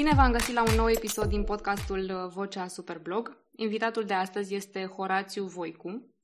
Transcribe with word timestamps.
Bine 0.00 0.14
v-am 0.14 0.32
găsit 0.32 0.54
la 0.54 0.62
un 0.62 0.74
nou 0.76 0.88
episod 0.88 1.28
din 1.28 1.44
podcastul 1.44 2.30
Vocea 2.34 2.66
Superblog. 2.66 3.44
Invitatul 3.56 4.04
de 4.04 4.14
astăzi 4.14 4.54
este 4.54 4.86
Horațiu 4.86 5.44
Voicu, 5.44 6.14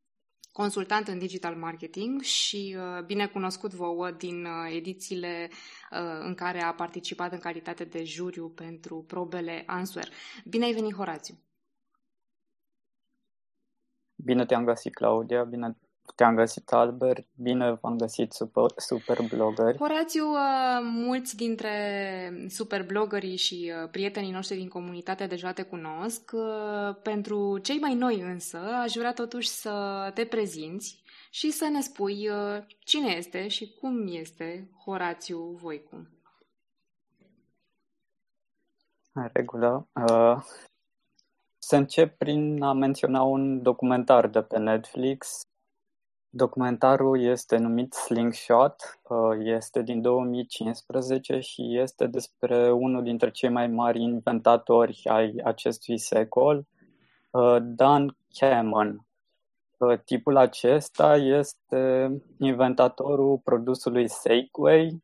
consultant 0.52 1.08
în 1.08 1.18
digital 1.18 1.56
marketing 1.56 2.20
și 2.20 2.76
uh, 2.78 3.04
bine 3.04 3.26
cunoscut 3.26 3.74
vouă 3.74 4.10
din 4.10 4.44
uh, 4.44 4.74
edițiile 4.74 5.48
uh, 5.50 5.98
în 6.20 6.34
care 6.34 6.60
a 6.60 6.74
participat 6.74 7.32
în 7.32 7.38
calitate 7.38 7.84
de 7.84 8.04
juriu 8.04 8.48
pentru 8.48 9.04
probele 9.06 9.62
Answer. 9.66 10.08
Bine 10.44 10.64
ai 10.64 10.72
venit, 10.72 10.94
Horațiu! 10.94 11.34
Bine 14.14 14.46
te-am 14.46 14.64
găsit, 14.64 14.94
Claudia, 14.94 15.44
bine 15.44 15.76
te-am 16.14 16.34
găsit, 16.34 16.72
Albert. 16.72 17.26
Bine 17.34 17.78
v-am 17.80 17.96
găsit, 17.96 18.32
super, 18.32 18.70
super 18.76 19.18
blogări. 19.34 19.78
Horațiu, 19.78 20.30
uh, 20.30 20.38
mulți 20.82 21.36
dintre 21.36 22.46
super 22.48 22.84
blogării 22.86 23.36
și 23.36 23.72
uh, 23.82 23.88
prietenii 23.90 24.32
noștri 24.32 24.56
din 24.56 24.68
comunitate 24.68 25.26
deja 25.26 25.52
te 25.52 25.62
cunosc. 25.62 26.30
Uh, 26.34 26.96
pentru 27.02 27.58
cei 27.58 27.78
mai 27.78 27.94
noi 27.94 28.20
însă, 28.20 28.58
aș 28.58 28.92
vrea 28.92 29.12
totuși 29.12 29.48
să 29.48 30.10
te 30.14 30.24
prezinți 30.24 31.02
și 31.30 31.50
să 31.50 31.68
ne 31.72 31.80
spui 31.80 32.28
cine 32.78 33.08
este 33.16 33.48
și 33.48 33.74
cum 33.80 34.06
este 34.06 34.70
Horațiu 34.84 35.38
Voicu. 35.38 36.08
În 39.12 39.30
regulă. 39.32 39.88
Uh, 39.92 40.42
să 41.58 41.76
încep 41.76 42.16
prin 42.16 42.62
a 42.62 42.72
menționa 42.72 43.22
un 43.22 43.62
documentar 43.62 44.28
de 44.28 44.42
pe 44.42 44.58
Netflix 44.58 45.40
Documentarul 46.36 47.20
este 47.20 47.56
numit 47.56 47.92
Slingshot, 47.92 48.98
uh, 49.02 49.36
este 49.38 49.82
din 49.82 50.00
2015 50.00 51.38
și 51.38 51.78
este 51.78 52.06
despre 52.06 52.72
unul 52.72 53.02
dintre 53.02 53.30
cei 53.30 53.48
mai 53.48 53.66
mari 53.66 54.02
inventatori 54.02 55.00
ai 55.04 55.34
acestui 55.44 55.98
secol, 55.98 56.66
uh, 57.30 57.56
Dan 57.60 58.16
Cameron. 58.38 59.06
Uh, 59.78 60.00
tipul 60.04 60.36
acesta 60.36 61.16
este 61.16 62.10
inventatorul 62.38 63.40
produsului 63.44 64.08
Segway, 64.08 65.02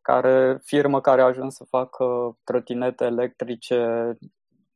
care, 0.00 0.58
firmă 0.62 1.00
care 1.00 1.20
a 1.20 1.24
ajuns 1.24 1.54
să 1.54 1.64
facă 1.64 2.36
trotinete 2.44 3.04
electrice, 3.04 4.12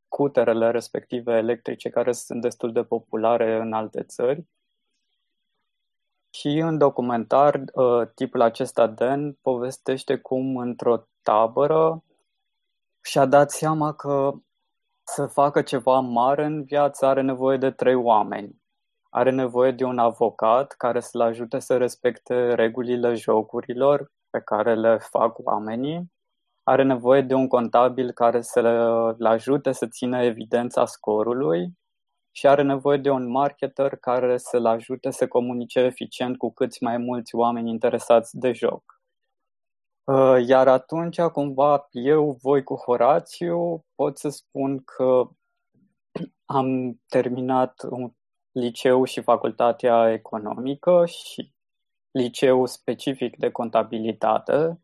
cuterele 0.09 0.71
respective 0.71 1.37
electrice, 1.37 1.89
care 1.89 2.13
sunt 2.13 2.41
destul 2.41 2.73
de 2.73 2.83
populare 2.83 3.61
în 3.61 3.73
alte 3.73 4.03
țări 4.03 4.47
și 6.31 6.49
în 6.49 6.79
documentar, 6.79 7.63
uh, 7.73 8.09
tipul 8.15 8.41
acesta, 8.41 8.87
Dan, 8.87 9.33
povestește 9.33 10.17
cum 10.17 10.57
într-o 10.57 11.07
tabără 11.23 12.03
și-a 13.01 13.27
dat 13.27 13.51
seama 13.51 13.93
că 13.93 14.33
să 15.05 15.27
facă 15.27 15.63
ceva 15.63 15.99
mare 15.99 16.45
în 16.45 16.65
viață 16.65 17.07
are 17.07 17.21
nevoie 17.21 17.57
de 17.57 17.71
trei 17.71 17.95
oameni. 17.95 18.63
Are 19.11 19.31
nevoie 19.31 19.71
de 19.71 19.85
un 19.85 19.99
avocat 19.99 20.73
care 20.73 21.01
să-l 21.01 21.21
ajute 21.21 21.59
să 21.59 21.77
respecte 21.77 22.55
regulile 22.55 23.15
jocurilor 23.15 24.13
pe 24.31 24.41
care 24.41 24.75
le 24.75 24.99
fac 24.99 25.39
oamenii. 25.39 26.13
Are 26.63 26.83
nevoie 26.83 27.23
de 27.23 27.35
un 27.35 27.49
contabil 27.49 28.13
care 28.13 28.41
să-l 28.41 29.25
ajute 29.25 29.73
să 29.73 29.87
țină 29.87 30.25
evidența 30.25 30.85
scorului 30.85 31.79
și 32.31 32.47
are 32.47 32.63
nevoie 32.63 32.99
de 32.99 33.11
un 33.11 33.31
marketer 33.31 33.97
care 33.97 34.37
să-l 34.37 34.67
ajute 34.67 35.11
să 35.11 35.29
comunice 35.29 35.81
eficient 35.81 36.37
cu 36.37 36.53
câți 36.53 36.83
mai 36.83 36.97
mulți 36.97 37.35
oameni 37.35 37.71
interesați 37.71 38.39
de 38.39 38.53
joc. 38.53 38.99
Uh, 40.05 40.47
iar 40.47 40.69
atunci, 40.69 41.21
cumva, 41.21 41.89
eu, 41.91 42.39
voi 42.43 42.63
cu 42.63 42.75
Horațiu, 42.75 43.85
pot 43.95 44.19
să 44.19 44.29
spun 44.29 44.83
că 44.85 45.29
am 46.59 47.01
terminat 47.07 47.83
un 47.91 48.13
liceu 48.53 49.05
și 49.05 49.21
facultatea 49.21 50.13
economică 50.13 51.07
și 51.07 51.53
liceu 52.11 52.67
specific 52.67 53.37
de 53.37 53.51
contabilitate 53.51 54.83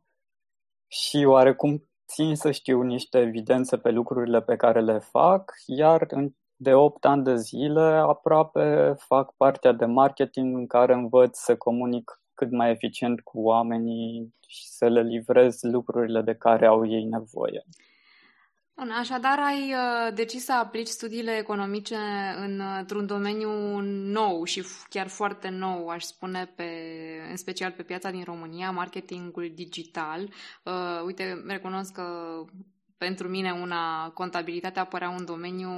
și 0.87 1.25
oarecum 1.27 1.89
țin 2.07 2.37
să 2.37 2.51
știu 2.51 2.83
niște 2.83 3.19
evidențe 3.19 3.79
pe 3.79 3.91
lucrurile 3.91 4.43
pe 4.43 4.57
care 4.57 4.81
le 4.81 4.99
fac, 4.99 5.53
iar 5.67 6.07
în 6.09 6.31
de 6.57 6.75
8 6.75 7.05
ani 7.05 7.25
de 7.25 7.37
zile 7.37 7.81
aproape 7.81 8.95
fac 8.99 9.35
partea 9.37 9.73
de 9.73 9.85
marketing 9.85 10.57
în 10.57 10.67
care 10.67 10.93
învăț 10.93 11.39
să 11.39 11.57
comunic 11.57 12.21
cât 12.35 12.51
mai 12.51 12.71
eficient 12.71 13.21
cu 13.21 13.41
oamenii 13.41 14.35
și 14.47 14.67
să 14.69 14.89
le 14.89 15.03
livrez 15.03 15.63
lucrurile 15.63 16.21
de 16.21 16.35
care 16.35 16.67
au 16.67 16.89
ei 16.89 17.05
nevoie. 17.05 17.65
Bun, 18.77 18.91
așadar 18.91 19.39
ai 19.39 19.73
uh, 19.73 20.15
decis 20.15 20.45
să 20.45 20.53
aplici 20.53 20.87
studiile 20.87 21.37
economice 21.37 21.97
într-un 22.79 23.07
domeniu 23.07 23.79
nou 23.81 24.45
și 24.45 24.65
chiar 24.89 25.09
foarte 25.09 25.49
nou, 25.49 25.89
aș 25.89 26.03
spune, 26.03 26.53
pe, 26.57 26.65
în 27.31 27.37
special 27.37 27.71
pe 27.71 27.83
piața 27.83 28.11
din 28.11 28.23
România, 28.25 28.71
marketingul 28.71 29.53
digital. 29.55 30.29
Uh, 30.65 31.03
uite, 31.07 31.45
recunosc 31.47 31.93
că 31.93 32.05
pentru 32.97 33.29
mine 33.29 33.53
una, 33.53 34.11
contabilitatea 34.11 34.85
părea 34.85 35.09
un 35.09 35.25
domeniu 35.25 35.71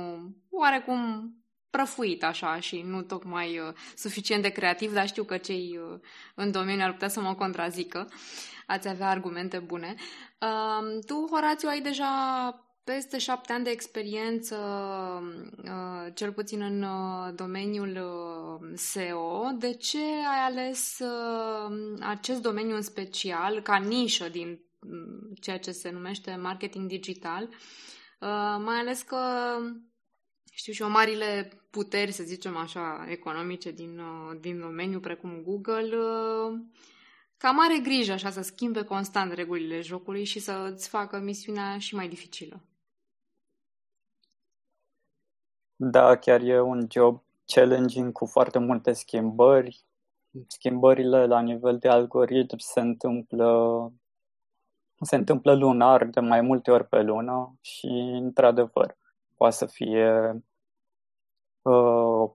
oarecum 0.50 1.30
prăfuit 1.70 2.24
așa 2.24 2.60
și 2.60 2.82
nu 2.86 3.02
tocmai 3.02 3.58
uh, 3.58 3.72
suficient 3.94 4.42
de 4.42 4.48
creativ, 4.48 4.92
dar 4.92 5.06
știu 5.06 5.24
că 5.24 5.36
cei 5.36 5.78
uh, 5.82 5.98
în 6.34 6.50
domeniu 6.50 6.84
ar 6.84 6.92
putea 6.92 7.08
să 7.08 7.20
mă 7.20 7.34
contrazică. 7.34 8.08
Ați 8.66 8.88
avea 8.88 9.08
argumente 9.08 9.58
bune. 9.58 9.94
Uh, 10.40 10.98
tu, 11.06 11.26
Horațiu, 11.30 11.68
ai 11.68 11.80
deja 11.80 12.10
peste 12.84 13.18
șapte 13.18 13.52
ani 13.52 13.64
de 13.64 13.70
experiență, 13.70 14.56
uh, 15.64 16.12
cel 16.14 16.32
puțin 16.32 16.60
în 16.60 16.82
uh, 16.82 17.34
domeniul 17.34 17.96
uh, 17.96 18.68
SEO. 18.74 19.50
De 19.58 19.72
ce 19.72 19.98
ai 20.02 20.38
ales 20.46 21.00
acest 22.00 22.42
domeniu 22.42 22.74
în 22.74 22.82
special 22.82 23.60
ca 23.60 23.76
nișă 23.76 24.28
din 24.28 24.48
Mm, 24.48 24.65
ceea 25.40 25.58
ce 25.58 25.72
se 25.72 25.90
numește 25.90 26.36
marketing 26.36 26.88
digital, 26.88 27.42
uh, 27.42 28.56
mai 28.64 28.76
ales 28.78 29.02
că 29.02 29.18
știu 30.52 30.72
și 30.72 30.82
o 30.82 30.88
marile 30.88 31.50
puteri, 31.70 32.12
să 32.12 32.22
zicem 32.22 32.56
așa, 32.56 33.06
economice 33.08 33.70
din, 33.70 33.98
uh, 33.98 34.38
din 34.40 34.60
domeniu, 34.60 35.00
precum 35.00 35.42
Google, 35.42 35.96
uh, 35.96 36.58
cam 37.36 37.60
are 37.60 37.78
grijă 37.82 38.12
așa 38.12 38.30
să 38.30 38.42
schimbe 38.42 38.84
constant 38.84 39.32
regulile 39.32 39.80
jocului 39.80 40.24
și 40.24 40.38
să 40.38 40.70
îți 40.72 40.88
facă 40.88 41.18
misiunea 41.18 41.78
și 41.78 41.94
mai 41.94 42.08
dificilă. 42.08 42.62
Da, 45.76 46.16
chiar 46.16 46.40
e 46.40 46.60
un 46.60 46.86
job 46.90 47.24
challenging 47.46 48.12
cu 48.12 48.26
foarte 48.26 48.58
multe 48.58 48.92
schimbări. 48.92 49.84
Schimbările 50.46 51.26
la 51.26 51.40
nivel 51.40 51.78
de 51.78 51.88
algoritm 51.88 52.56
se 52.58 52.80
întâmplă 52.80 53.92
se 55.00 55.16
întâmplă 55.16 55.54
lunar 55.54 56.04
de 56.04 56.20
mai 56.20 56.40
multe 56.40 56.70
ori 56.70 56.86
pe 56.88 57.02
lună 57.02 57.56
și, 57.60 57.86
într-adevăr, 58.22 58.96
poate 59.36 59.54
să 59.54 59.66
fie 59.66 60.42
uh, 61.62 62.30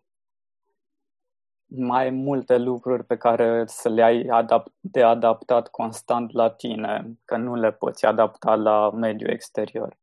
mai 1.66 2.10
multe 2.10 2.58
lucruri 2.58 3.06
pe 3.06 3.18
care 3.18 3.64
să 3.68 3.90
le 3.90 4.04
ai 4.04 4.26
adapt- 4.26 4.74
de 4.80 5.04
adaptat 5.04 5.68
constant 5.68 6.32
la 6.32 6.50
tine, 6.50 7.20
că 7.26 7.38
nu 7.38 7.56
le 7.56 7.72
poți 7.72 8.06
adapta 8.06 8.56
la 8.56 8.90
mediul 8.92 9.30
exterior. 9.30 9.98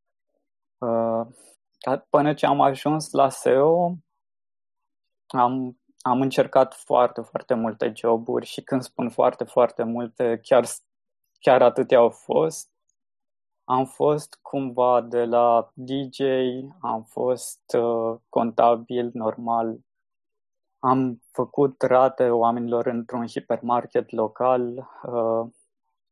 Uh, 0.78 1.26
până 2.10 2.34
ce 2.34 2.46
am 2.46 2.60
ajuns 2.60 3.10
la 3.10 3.28
SEO, 3.28 3.96
am, 5.26 5.78
am 6.00 6.20
încercat 6.20 6.74
foarte, 6.74 7.20
foarte 7.20 7.54
multe 7.54 7.92
joburi 7.96 8.46
și 8.46 8.62
când 8.62 8.82
spun 8.82 9.08
foarte, 9.08 9.44
foarte 9.44 9.82
multe, 9.82 10.40
chiar 10.42 10.64
chiar 11.38 11.62
atâtea 11.62 11.98
au 11.98 12.10
fost. 12.10 12.70
Am 13.64 13.84
fost 13.84 14.38
cumva 14.42 15.00
de 15.00 15.24
la 15.24 15.70
DJ, 15.74 16.20
am 16.80 17.04
fost 17.04 17.60
uh, 17.78 18.16
contabil 18.28 19.10
normal, 19.12 19.78
am 20.78 21.22
făcut 21.32 21.82
rate 21.82 22.30
oamenilor 22.30 22.86
într-un 22.86 23.26
hipermarket 23.26 24.10
local, 24.10 24.76
uh, 25.02 25.46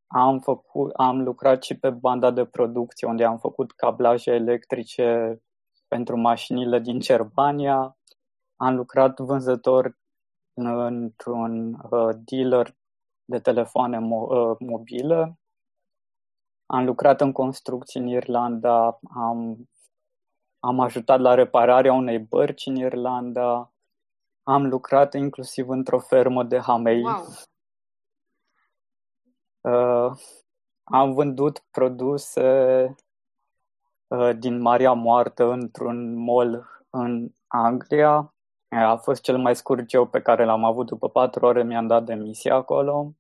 am, 0.06 0.40
făcut, 0.40 0.92
am 0.92 1.22
lucrat 1.22 1.62
și 1.62 1.78
pe 1.78 1.90
banda 1.90 2.30
de 2.30 2.44
producție 2.44 3.08
unde 3.08 3.24
am 3.24 3.38
făcut 3.38 3.72
cablaje 3.72 4.30
electrice 4.30 5.40
pentru 5.88 6.16
mașinile 6.16 6.78
din 6.78 7.00
Cerbania, 7.00 7.96
am 8.56 8.74
lucrat 8.76 9.20
vânzător 9.20 9.98
într-un 10.54 11.72
uh, 11.90 12.14
dealer 12.24 12.74
de 13.28 13.38
telefoane 13.38 13.98
mo- 13.98 14.28
uh, 14.28 14.56
mobile. 14.58 15.38
Am 16.66 16.84
lucrat 16.84 17.20
în 17.20 17.32
construcții 17.32 18.00
în 18.00 18.06
Irlanda, 18.06 18.98
am, 19.14 19.68
am 20.58 20.80
ajutat 20.80 21.20
la 21.20 21.34
repararea 21.34 21.92
unei 21.92 22.18
bărci 22.18 22.66
în 22.66 22.76
Irlanda, 22.76 23.72
am 24.42 24.66
lucrat 24.66 25.14
inclusiv 25.14 25.68
într-o 25.68 25.98
fermă 25.98 26.44
de 26.44 26.58
hamei. 26.58 27.02
Wow. 27.02 27.24
Uh, 29.60 30.18
am 30.84 31.12
vândut 31.12 31.58
produse 31.70 32.94
din 34.38 34.60
Marea 34.60 34.92
Moartă 34.92 35.44
într-un 35.44 36.14
mall 36.14 36.66
în 36.90 37.28
Anglia. 37.46 38.35
A 38.68 38.96
fost 38.96 39.22
cel 39.22 39.38
mai 39.38 39.56
scurt 39.56 39.90
job 39.90 40.10
pe 40.10 40.22
care 40.22 40.44
l-am 40.44 40.64
avut 40.64 40.86
după 40.86 41.08
patru 41.08 41.46
ore, 41.46 41.62
mi-am 41.62 41.86
dat 41.86 42.04
demisia 42.04 42.54
acolo. 42.54 43.14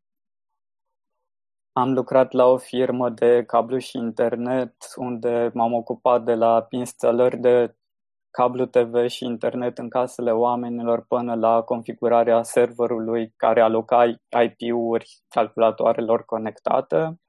Am 1.72 1.92
lucrat 1.92 2.32
la 2.32 2.46
o 2.46 2.56
firmă 2.56 3.10
de 3.10 3.44
cablu 3.44 3.78
și 3.78 3.96
internet 3.96 4.74
unde 4.96 5.50
m-am 5.54 5.72
ocupat 5.72 6.24
de 6.24 6.34
la 6.34 6.66
instalări 6.70 7.36
de 7.36 7.76
cablu 8.30 8.66
TV 8.66 9.06
și 9.06 9.24
internet 9.24 9.78
în 9.78 9.88
casele 9.88 10.30
oamenilor 10.32 11.04
până 11.08 11.34
la 11.34 11.62
configurarea 11.62 12.42
serverului 12.42 13.32
care 13.36 13.60
aloca 13.60 14.04
IP-uri 14.44 15.18
calculatoarelor 15.28 16.24
conectate. 16.24 17.20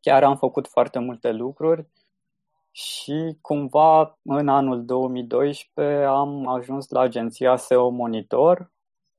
Chiar 0.00 0.24
am 0.24 0.36
făcut 0.36 0.68
foarte 0.68 0.98
multe 0.98 1.32
lucruri 1.32 1.88
și 2.74 3.38
cumva 3.40 4.18
în 4.22 4.48
anul 4.48 4.84
2012 4.84 6.04
am 6.04 6.48
ajuns 6.48 6.88
la 6.88 7.00
agenția 7.00 7.56
SEO 7.56 7.88
Monitor, 7.88 8.72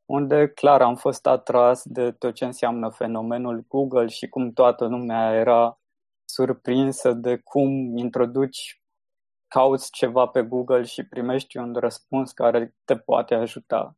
unde 0.05 0.49
clar 0.49 0.81
am 0.81 0.95
fost 0.95 1.25
atras 1.25 1.81
de 1.85 2.11
tot 2.11 2.33
ce 2.33 2.45
înseamnă 2.45 2.89
fenomenul 2.89 3.65
Google 3.67 4.07
și 4.07 4.27
cum 4.27 4.51
toată 4.51 4.85
lumea 4.85 5.33
era 5.33 5.79
surprinsă 6.25 7.13
de 7.13 7.37
cum 7.37 7.97
introduci, 7.97 8.81
cauți 9.47 9.91
ceva 9.91 10.25
pe 10.27 10.43
Google 10.43 10.83
și 10.83 11.07
primești 11.07 11.57
un 11.57 11.73
răspuns 11.73 12.31
care 12.31 12.75
te 12.83 12.97
poate 12.97 13.35
ajuta. 13.35 13.97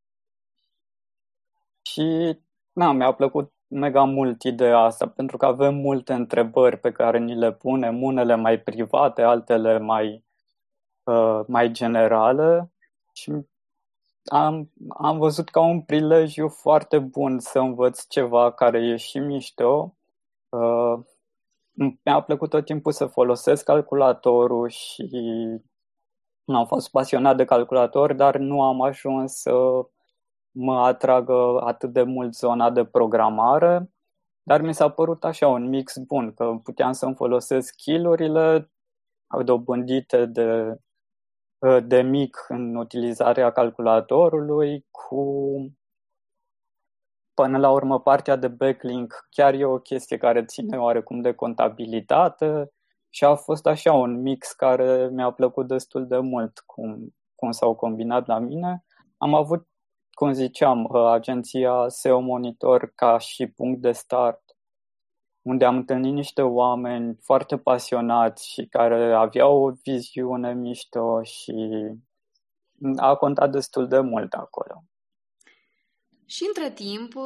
Și 1.81 2.37
na, 2.71 2.91
mi-a 2.91 3.13
plăcut 3.13 3.53
mega 3.67 4.03
mult 4.03 4.43
ideea 4.43 4.77
asta, 4.77 5.07
pentru 5.07 5.37
că 5.37 5.45
avem 5.45 5.75
multe 5.75 6.13
întrebări 6.13 6.77
pe 6.77 6.91
care 6.91 7.17
ni 7.17 7.35
le 7.35 7.51
punem, 7.51 8.03
unele 8.03 8.35
mai 8.35 8.59
private, 8.59 9.21
altele 9.21 9.79
mai, 9.79 10.23
uh, 11.03 11.41
mai 11.47 11.71
generale 11.71 12.71
și 13.13 13.31
am, 14.25 14.71
am 14.89 15.17
văzut 15.17 15.49
ca 15.49 15.61
un 15.61 15.81
prilej 15.81 16.35
foarte 16.47 16.99
bun 16.99 17.39
să 17.39 17.59
învăț 17.59 18.07
ceva 18.07 18.51
care 18.51 18.79
e 18.79 18.95
și 18.95 19.19
mișto. 19.19 19.95
Uh, 20.49 20.99
mi-a 22.03 22.21
plăcut 22.21 22.49
tot 22.49 22.65
timpul 22.65 22.91
să 22.91 23.05
folosesc 23.05 23.63
calculatorul 23.63 24.69
și 24.69 25.09
am 26.45 26.65
fost 26.65 26.91
pasionat 26.91 27.37
de 27.37 27.45
calculator, 27.45 28.13
dar 28.13 28.37
nu 28.37 28.61
am 28.61 28.81
ajuns 28.81 29.33
să 29.33 29.51
mă 30.57 30.79
atragă 30.79 31.61
atât 31.63 31.93
de 31.93 32.03
mult 32.03 32.35
zona 32.35 32.69
de 32.69 32.85
programare, 32.85 33.91
dar 34.43 34.61
mi 34.61 34.73
s-a 34.73 34.89
părut 34.89 35.23
așa 35.23 35.47
un 35.47 35.69
mix 35.69 35.97
bun, 35.97 36.33
că 36.33 36.59
puteam 36.63 36.91
să-mi 36.91 37.15
folosesc 37.15 37.67
skillurile 37.67 38.71
dobândite 39.43 40.25
de 40.25 40.77
Uh, 41.59 41.83
de 41.83 42.01
mic 42.01 42.45
în 42.47 42.75
utilizarea 42.75 43.51
calculatorului 43.51 44.85
cu 44.91 45.55
până 47.33 47.57
la 47.57 47.71
urmă 47.71 47.99
partea 47.99 48.35
de 48.35 48.47
backlink 48.47 49.27
chiar 49.29 49.53
e 49.53 49.65
o 49.65 49.77
chestie 49.77 50.17
care 50.17 50.45
ține 50.45 50.77
oarecum 50.77 51.21
de 51.21 51.33
contabilitate 51.33 52.71
și 53.09 53.23
a 53.23 53.35
fost 53.35 53.65
așa 53.65 53.93
un 53.93 54.21
mix 54.21 54.51
care 54.51 55.09
mi-a 55.11 55.31
plăcut 55.31 55.67
destul 55.67 56.07
de 56.07 56.17
mult 56.17 56.59
cum, 56.65 57.15
cum 57.35 57.51
s-au 57.51 57.75
combinat 57.75 58.27
la 58.27 58.39
mine. 58.39 58.85
Am 59.17 59.33
avut, 59.33 59.67
cum 60.17 60.33
ziceam, 60.33 60.83
uh, 60.83 61.05
agenția 61.05 61.85
SEO 61.87 62.19
Monitor 62.19 62.91
ca 62.95 63.17
și 63.17 63.47
punct 63.47 63.81
de 63.81 63.91
start 63.91 64.41
unde 65.41 65.65
am 65.65 65.75
întâlnit 65.75 66.13
niște 66.13 66.41
oameni 66.41 67.17
foarte 67.21 67.57
pasionați 67.57 68.49
și 68.51 68.65
care 68.65 69.13
aveau 69.13 69.63
o 69.63 69.71
viziune 69.83 70.53
mișto 70.53 71.23
și 71.23 71.53
a 72.95 73.15
contat 73.15 73.51
destul 73.51 73.87
de 73.87 73.99
mult 73.99 74.33
acolo. 74.33 74.83
Și 76.25 76.43
între 76.47 76.71
timp 76.71 77.15
uh, 77.15 77.23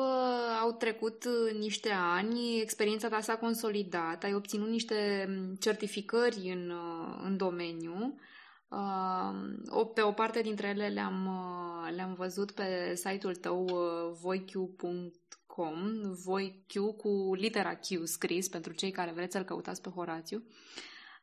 au 0.61 0.71
trecut 0.71 1.23
uh, 1.23 1.59
niște 1.59 1.89
ani, 1.89 2.59
experiența 2.59 3.07
ta 3.07 3.19
s-a 3.19 3.35
consolidat, 3.37 4.23
ai 4.23 4.33
obținut 4.33 4.69
niște 4.69 5.25
mm, 5.29 5.55
certificări 5.55 6.51
în, 6.55 6.69
uh, 6.69 7.21
în 7.23 7.37
domeniu. 7.37 8.15
Pe 9.93 10.01
o 10.01 10.11
parte 10.11 10.41
dintre 10.41 10.67
ele 10.67 10.87
le-am, 10.87 11.29
le-am 11.95 12.13
văzut 12.13 12.51
pe 12.51 12.95
site-ul 12.95 13.35
tău 13.35 13.69
voiq.com 14.21 15.11
com, 15.55 16.01
voi 16.25 16.65
Q 16.67 16.97
cu 16.97 17.33
litera 17.33 17.75
Q 17.75 18.03
scris 18.03 18.47
pentru 18.47 18.73
cei 18.73 18.91
care 18.91 19.11
vreți 19.11 19.31
să-l 19.31 19.43
căutați 19.43 19.81
pe 19.81 19.89
Horațiu. 19.89 20.43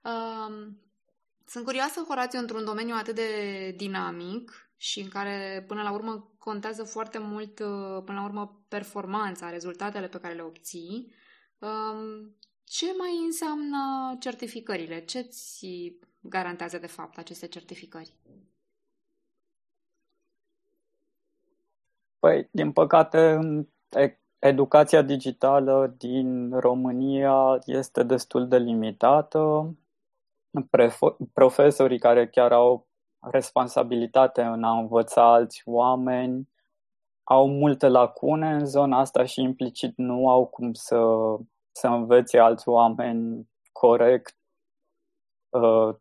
Uh, 0.03 0.67
sunt 1.47 1.65
curioasă, 1.65 2.01
Horațiu, 2.01 2.39
într-un 2.39 2.65
domeniu 2.65 2.95
atât 2.95 3.15
de 3.15 3.31
dinamic 3.77 4.71
și 4.77 5.01
în 5.01 5.09
care 5.09 5.65
până 5.69 5.83
la 5.83 5.93
urmă 5.93 6.35
contează 6.39 6.85
foarte 6.85 7.19
mult, 7.19 7.59
uh, 7.59 8.03
până 8.05 8.19
la 8.19 8.25
urmă, 8.25 8.65
performanța, 8.69 9.51
rezultatele 9.51 10.09
pe 10.09 10.19
care 10.19 10.35
le 10.35 10.43
obții. 10.43 11.15
Uh, 11.59 12.29
ce 12.65 12.87
mai 12.99 13.23
înseamnă 13.25 13.79
certificările? 14.21 15.05
Ce 15.05 15.21
ți 15.21 15.99
garantează 16.21 16.79
de 16.79 16.87
fapt 16.87 17.19
aceste 17.19 17.47
certificări? 17.47 18.15
Păi, 22.19 22.49
din 22.51 22.73
păcate, 22.73 23.39
Educația 24.39 25.03
digitală 25.03 25.95
din 25.97 26.51
România 26.59 27.59
este 27.65 28.03
destul 28.03 28.49
de 28.49 28.59
limitată. 28.59 29.75
Profesorii 31.33 31.99
care 31.99 32.29
chiar 32.29 32.53
au 32.53 32.87
responsabilitate 33.19 34.43
în 34.43 34.65
a 34.65 34.79
învăța 34.79 35.33
alți 35.33 35.63
oameni 35.65 36.49
au 37.25 37.49
multe 37.49 37.89
lacune 37.89 38.51
în 38.51 38.67
zona 38.67 38.99
asta 38.99 39.25
și 39.25 39.41
implicit 39.41 39.97
nu 39.97 40.29
au 40.29 40.47
cum 40.47 40.73
să, 40.73 41.01
să 41.73 41.87
învețe 41.87 42.39
alți 42.39 42.69
oameni 42.69 43.49
corect 43.73 44.37
uh, 44.37 44.38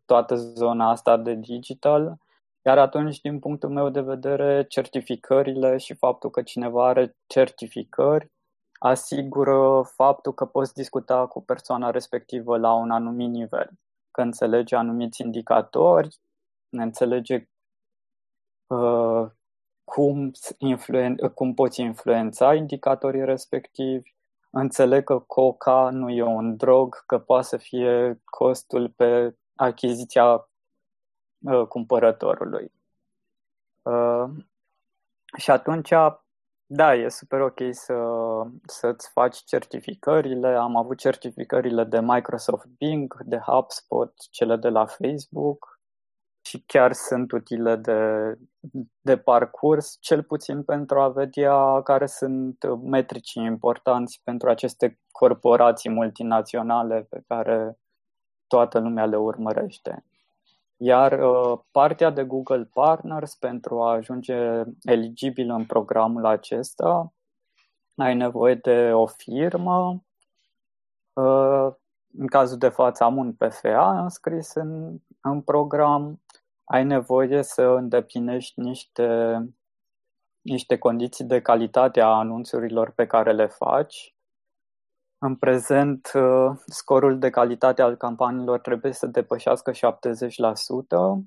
toată 0.04 0.34
zona 0.34 0.90
asta 0.90 1.16
de 1.16 1.34
digital. 1.34 2.16
Iar 2.62 2.78
atunci, 2.78 3.20
din 3.20 3.38
punctul 3.38 3.68
meu 3.68 3.88
de 3.88 4.00
vedere, 4.00 4.64
certificările 4.68 5.76
și 5.76 5.94
faptul 5.94 6.30
că 6.30 6.42
cineva 6.42 6.86
are 6.88 7.16
certificări 7.26 8.30
asigură 8.78 9.82
faptul 9.94 10.34
că 10.34 10.44
poți 10.44 10.74
discuta 10.74 11.26
cu 11.26 11.42
persoana 11.42 11.90
respectivă 11.90 12.58
la 12.58 12.72
un 12.72 12.90
anumit 12.90 13.28
nivel, 13.28 13.70
că 14.10 14.20
înțelege 14.20 14.76
anumiți 14.76 15.22
indicatori, 15.22 16.16
înțelege 16.68 17.48
uh, 18.66 19.26
cum, 19.84 20.30
influen- 20.58 21.34
cum 21.34 21.54
poți 21.54 21.80
influența 21.80 22.54
indicatorii 22.54 23.24
respectivi, 23.24 24.14
înțeleg 24.50 25.04
că 25.04 25.18
coca 25.18 25.90
nu 25.90 26.10
e 26.10 26.22
un 26.22 26.56
drog, 26.56 27.02
că 27.06 27.18
poate 27.18 27.46
să 27.46 27.56
fie 27.56 28.20
costul 28.24 28.88
pe 28.96 29.36
achiziția 29.58 30.48
uh, 31.38 31.66
cumpărătorului. 31.68 32.72
Uh, 33.82 34.24
și 35.36 35.50
atunci, 35.50 35.90
da, 36.66 36.94
e 36.94 37.08
super 37.08 37.40
ok 37.40 37.60
să, 37.70 37.94
să-ți 38.66 39.10
faci 39.10 39.36
certificările. 39.36 40.48
Am 40.48 40.76
avut 40.76 40.98
certificările 40.98 41.84
de 41.84 42.00
Microsoft 42.00 42.66
Bing, 42.66 43.16
de 43.24 43.38
HubSpot, 43.38 44.14
cele 44.30 44.56
de 44.56 44.68
la 44.68 44.86
Facebook 44.86 45.78
și 46.48 46.62
chiar 46.66 46.92
sunt 46.92 47.32
utile 47.32 47.76
de, 47.76 48.34
de 49.00 49.18
parcurs, 49.18 49.96
cel 50.00 50.22
puțin 50.22 50.62
pentru 50.62 51.00
a 51.00 51.08
vedea 51.08 51.82
care 51.82 52.06
sunt 52.06 52.64
metricii 52.82 53.44
importanți 53.44 54.20
pentru 54.24 54.48
aceste 54.48 54.98
corporații 55.10 55.90
multinaționale 55.90 57.06
pe 57.10 57.22
care 57.26 57.78
toată 58.48 58.78
lumea 58.78 59.06
le 59.06 59.16
urmărește. 59.16 60.04
Iar 60.76 61.12
uh, 61.12 61.58
partea 61.70 62.10
de 62.10 62.24
Google 62.24 62.64
Partners 62.72 63.34
pentru 63.34 63.82
a 63.82 63.90
ajunge 63.90 64.62
eligibil 64.82 65.50
în 65.50 65.66
programul 65.66 66.26
acesta, 66.26 67.12
ai 67.96 68.14
nevoie 68.14 68.54
de 68.54 68.92
o 68.92 69.06
firmă. 69.06 70.04
Uh, 71.12 71.68
în 72.18 72.26
cazul 72.26 72.58
de 72.58 72.68
față 72.68 73.04
am 73.04 73.16
un 73.16 73.32
PFA 73.32 74.00
înscris 74.00 74.54
în, 74.54 74.98
în 75.20 75.40
program. 75.40 76.22
Ai 76.64 76.84
nevoie 76.84 77.42
să 77.42 77.62
îndeplinești 77.62 78.60
niște, 78.60 79.38
niște 80.40 80.78
condiții 80.78 81.24
de 81.24 81.40
calitate 81.40 82.00
a 82.00 82.06
anunțurilor 82.06 82.90
pe 82.90 83.06
care 83.06 83.32
le 83.32 83.46
faci 83.46 84.16
în 85.18 85.36
prezent, 85.36 86.10
uh, 86.14 86.56
scorul 86.66 87.18
de 87.18 87.30
calitate 87.30 87.82
al 87.82 87.96
campaniilor 87.96 88.60
trebuie 88.60 88.92
să 88.92 89.06
depășească 89.06 89.72
70%. 89.72 91.24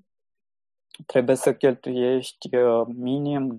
Trebuie 1.05 1.35
să 1.35 1.53
cheltuiești 1.53 2.55
uh, 2.55 2.87
minim 2.95 3.55
20.000 3.55 3.57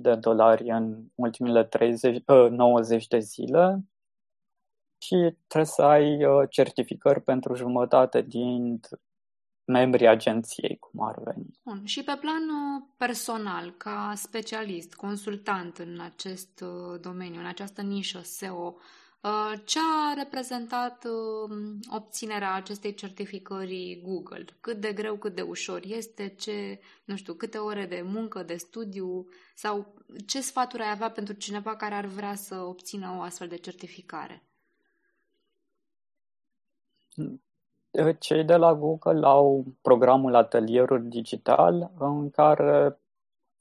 de 0.00 0.14
dolari 0.14 0.70
în 0.70 1.04
ultimele 1.14 1.64
30, 1.64 2.22
90 2.50 3.02
uh, 3.02 3.08
de 3.08 3.18
zile. 3.18 3.84
și 4.98 5.36
trebuie 5.46 5.70
să 5.70 5.82
ai 5.82 6.24
uh, 6.24 6.48
certificări 6.50 7.20
pentru 7.20 7.54
jumătate 7.54 8.22
din 8.22 8.80
membrii 9.64 10.06
agenției, 10.06 10.76
cum 10.78 11.00
ar 11.02 11.18
veni. 11.24 11.60
Bun. 11.64 11.84
Și 11.84 12.04
pe 12.04 12.16
plan 12.20 12.42
uh, 12.48 12.82
personal, 12.96 13.70
ca 13.70 14.12
specialist, 14.16 14.94
consultant 14.94 15.78
în 15.78 16.00
acest 16.00 16.60
uh, 16.60 17.00
domeniu, 17.00 17.40
în 17.40 17.46
această 17.46 17.82
nișă 17.82 18.20
SEO, 18.22 18.74
Uh, 18.74 18.80
ce 19.64 19.78
a 19.78 20.14
reprezentat 20.14 21.04
um, 21.04 21.78
obținerea 21.94 22.54
acestei 22.54 22.94
certificări 22.94 24.00
Google? 24.04 24.44
Cât 24.60 24.80
de 24.80 24.92
greu, 24.92 25.16
cât 25.16 25.34
de 25.34 25.42
ușor 25.42 25.80
este? 25.84 26.28
Ce, 26.28 26.80
nu 27.04 27.16
știu, 27.16 27.34
câte 27.34 27.58
ore 27.58 27.86
de 27.86 28.02
muncă, 28.04 28.42
de 28.42 28.56
studiu? 28.56 29.28
Sau 29.54 29.94
ce 30.26 30.40
sfaturi 30.40 30.82
ai 30.82 30.90
avea 30.90 31.10
pentru 31.10 31.34
cineva 31.34 31.76
care 31.76 31.94
ar 31.94 32.04
vrea 32.04 32.34
să 32.34 32.54
obțină 32.54 33.14
o 33.18 33.20
astfel 33.20 33.48
de 33.48 33.56
certificare? 33.56 34.44
Cei 38.18 38.44
de 38.44 38.56
la 38.56 38.74
Google 38.74 39.26
au 39.26 39.64
programul 39.82 40.34
Atelierul 40.34 41.08
Digital 41.08 41.90
în 41.98 42.30
care, 42.30 43.00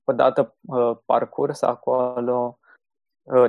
odată 0.03 0.55
uh, 0.61 0.97
parcurs 1.05 1.61
acolo, 1.61 2.58
Uh, 2.58 2.58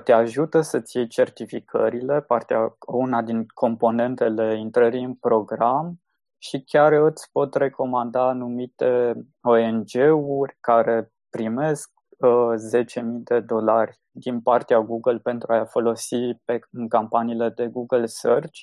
te 0.05 0.13
ajută 0.13 0.61
să-ți 0.61 0.97
iei 0.97 1.07
certificările, 1.07 2.21
partea, 2.21 2.77
una 2.87 3.23
din 3.23 3.47
componentele 3.55 4.59
intrării 4.59 5.05
în 5.05 5.15
program 5.15 6.01
și 6.39 6.65
chiar 6.65 6.93
îți 6.93 7.31
pot 7.33 7.55
recomanda 7.55 8.29
anumite 8.29 9.13
ONG-uri 9.41 10.57
care 10.61 11.13
primesc 11.31 11.91
uh, 12.19 12.85
10.000 12.99 13.03
de 13.25 13.41
dolari 13.41 14.01
din 14.11 14.41
partea 14.41 14.81
Google 14.81 15.19
pentru 15.19 15.53
a 15.53 15.65
folosi 15.65 16.35
pe, 16.45 16.59
în 16.71 16.89
campaniile 16.89 17.49
de 17.49 17.67
Google 17.67 18.07
Search 18.07 18.59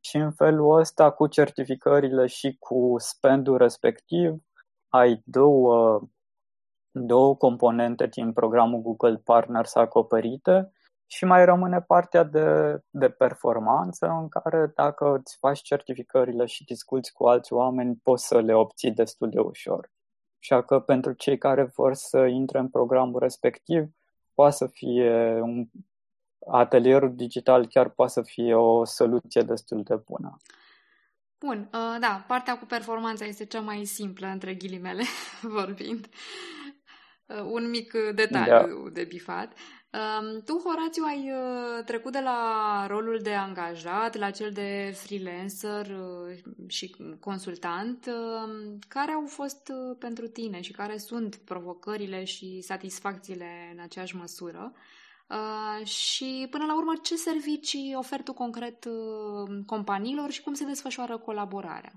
și 0.00 0.16
în 0.16 0.32
felul 0.32 0.78
ăsta, 0.78 1.10
cu 1.10 1.26
certificările 1.26 2.26
și 2.26 2.56
cu 2.58 2.94
spendul 2.98 3.56
respectiv, 3.56 4.34
ai 4.88 5.22
două 5.24 6.00
două 7.04 7.36
componente 7.36 8.06
din 8.06 8.32
programul 8.32 8.80
Google 8.80 9.20
Partners 9.24 9.74
acoperite 9.74 10.72
și 11.06 11.24
mai 11.24 11.44
rămâne 11.44 11.80
partea 11.80 12.22
de, 12.22 12.78
de 12.90 13.08
performanță 13.08 14.06
în 14.06 14.28
care 14.28 14.72
dacă 14.74 15.16
îți 15.20 15.36
faci 15.36 15.60
certificările 15.62 16.46
și 16.46 16.64
discuți 16.64 17.12
cu 17.12 17.26
alți 17.26 17.52
oameni, 17.52 18.00
poți 18.02 18.26
să 18.26 18.40
le 18.40 18.54
obții 18.54 18.90
destul 18.90 19.30
de 19.30 19.40
ușor. 19.40 19.90
Așa 20.40 20.62
că 20.62 20.80
pentru 20.80 21.12
cei 21.12 21.38
care 21.38 21.64
vor 21.64 21.94
să 21.94 22.18
intre 22.18 22.58
în 22.58 22.68
programul 22.68 23.20
respectiv, 23.20 23.88
poate 24.34 24.54
să 24.54 24.66
fie 24.66 25.40
un 25.40 25.66
atelierul 26.46 27.14
digital 27.14 27.66
chiar 27.66 27.88
poate 27.88 28.12
să 28.12 28.22
fie 28.22 28.54
o 28.54 28.84
soluție 28.84 29.42
destul 29.42 29.82
de 29.82 29.96
bună. 29.96 30.36
Bun, 31.38 31.70
uh, 31.72 31.96
da, 32.00 32.24
partea 32.28 32.58
cu 32.58 32.64
performanța 32.64 33.24
este 33.24 33.44
cea 33.44 33.60
mai 33.60 33.84
simplă, 33.84 34.26
între 34.26 34.54
ghilimele 34.54 35.02
vorbind. 35.56 36.08
Uh, 37.26 37.42
un 37.50 37.68
mic 37.68 37.92
uh, 37.94 38.14
detaliu 38.14 38.82
da. 38.84 38.90
de 38.92 39.04
bifat. 39.04 39.52
Um, 39.92 40.42
tu, 40.44 40.58
Horațiu, 40.64 41.04
ai 41.06 41.32
uh, 41.32 41.84
trecut 41.84 42.12
de 42.12 42.20
la 42.20 42.86
rolul 42.88 43.18
de 43.22 43.32
angajat 43.32 44.16
la 44.16 44.30
cel 44.30 44.50
de 44.50 44.94
freelancer 44.96 45.96
și 46.66 46.96
consultant. 47.20 48.06
Um, 48.06 48.78
care 48.88 49.12
au 49.12 49.26
fost 49.26 49.72
pentru 49.98 50.26
tine 50.26 50.60
și 50.60 50.72
care 50.72 50.96
sunt 50.96 51.36
provocările 51.36 52.24
și 52.24 52.60
satisfacțiile 52.60 53.70
în 53.72 53.82
aceeași 53.82 54.16
măsură? 54.16 54.72
și, 55.84 56.46
până 56.50 56.64
la 56.64 56.76
urmă, 56.76 56.92
ce 57.02 57.16
servicii 57.16 57.94
oferi 57.96 58.22
tu 58.22 58.32
concret 58.32 58.88
companiilor 59.66 60.30
și 60.30 60.42
cum 60.42 60.54
se 60.54 60.64
desfășoară 60.64 61.18
colaborarea? 61.18 61.92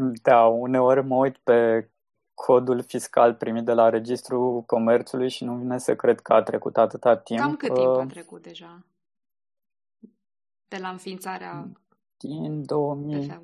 Da, 0.00 0.46
uneori 0.46 1.04
mă 1.04 1.14
uit 1.14 1.36
pe 1.36 1.90
codul 2.34 2.82
fiscal 2.82 3.34
primit 3.34 3.64
de 3.64 3.72
la 3.72 3.88
Registrul 3.88 4.62
Comerțului 4.62 5.28
și 5.30 5.44
nu 5.44 5.54
vine 5.54 5.78
să 5.78 5.96
cred 5.96 6.20
că 6.20 6.32
a 6.32 6.42
trecut 6.42 6.76
atâta 6.76 7.16
timp. 7.16 7.40
Cam 7.40 7.56
cât 7.56 7.74
timp 7.74 7.96
a 7.96 8.06
trecut 8.06 8.42
deja? 8.42 8.84
De 10.68 10.76
la 10.76 10.88
înființarea 10.88 11.68
din 12.16 12.64
2000, 12.64 13.40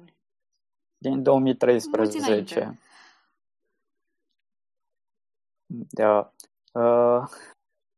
din 0.98 1.22
2013. 1.22 2.80
Da. 5.66 6.32
Uh, 6.72 7.28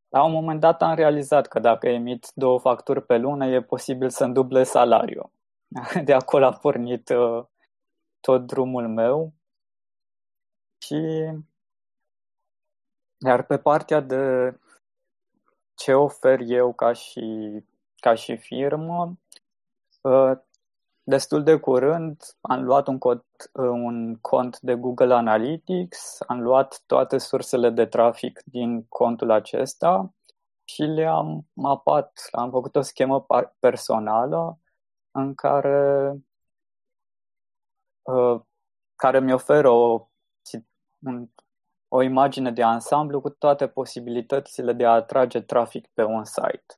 la 0.09 0.25
un 0.25 0.33
moment 0.33 0.61
dat 0.61 0.83
am 0.83 0.95
realizat 0.95 1.47
că 1.47 1.59
dacă 1.59 1.89
emit 1.89 2.31
două 2.35 2.59
facturi 2.59 3.03
pe 3.03 3.17
lună, 3.17 3.47
e 3.47 3.63
posibil 3.63 4.11
să-mi 4.11 4.35
duble 4.35 4.63
salariul. 4.63 5.31
De 6.05 6.13
acolo 6.13 6.47
a 6.47 6.53
pornit 6.53 7.09
uh, 7.09 7.45
tot 8.27 8.47
drumul 8.47 8.89
meu 8.89 9.33
și 10.79 10.97
iar 13.27 13.43
pe 13.47 13.59
partea 13.59 14.01
de 14.01 14.55
ce 15.75 15.95
ofer 15.95 16.41
eu 16.41 16.73
ca 16.73 16.93
și, 16.93 17.25
ca 17.97 18.15
și 18.15 18.37
firmă, 18.37 19.19
ă, 20.05 20.45
destul 21.03 21.43
de 21.43 21.57
curând 21.59 22.23
am 22.41 22.65
luat 22.65 22.87
un, 22.87 22.99
cont, 22.99 23.25
un 23.53 24.17
cont 24.21 24.61
de 24.61 24.75
Google 24.75 25.15
Analytics, 25.15 26.21
am 26.27 26.41
luat 26.41 26.83
toate 26.87 27.19
sursele 27.19 27.71
de 27.71 27.87
trafic 27.87 28.43
din 28.45 28.87
contul 28.89 29.31
acesta 29.31 30.15
și 30.65 30.83
le-am 30.83 31.47
mapat, 31.53 32.29
am 32.33 32.51
făcut 32.51 32.77
o 32.77 32.81
schemă 32.81 33.27
personală 33.59 34.59
în 35.11 35.35
care 35.35 36.13
Uh, 38.07 38.41
care 38.97 39.21
mi 39.21 39.33
oferă 39.33 39.71
o, 39.71 40.09
un, 40.99 41.29
o 41.89 42.03
imagine 42.03 42.51
de 42.51 42.63
ansamblu 42.63 43.21
cu 43.21 43.31
toate 43.31 43.69
posibilitățile 43.69 44.73
de 44.73 44.87
a 44.87 44.91
atrage 44.91 45.41
trafic 45.41 45.87
pe 45.95 46.03
un 46.03 46.25
site. 46.25 46.75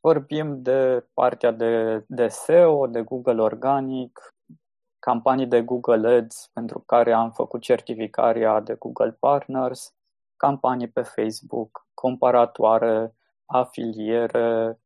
Vorbim 0.00 0.62
de 0.62 1.06
partea 1.14 1.50
de, 1.50 2.04
de 2.08 2.28
SEO, 2.28 2.86
de 2.86 3.02
Google 3.02 3.42
Organic, 3.42 4.34
campanii 4.98 5.46
de 5.46 5.62
Google 5.62 6.16
Ads 6.16 6.50
pentru 6.52 6.80
care 6.86 7.12
am 7.12 7.30
făcut 7.30 7.60
certificarea 7.60 8.60
de 8.60 8.74
Google 8.74 9.12
Partners, 9.12 9.94
campanii 10.36 10.88
pe 10.88 11.02
Facebook, 11.02 11.86
comparatoare, 11.94 13.14
afiliere, 13.46 14.80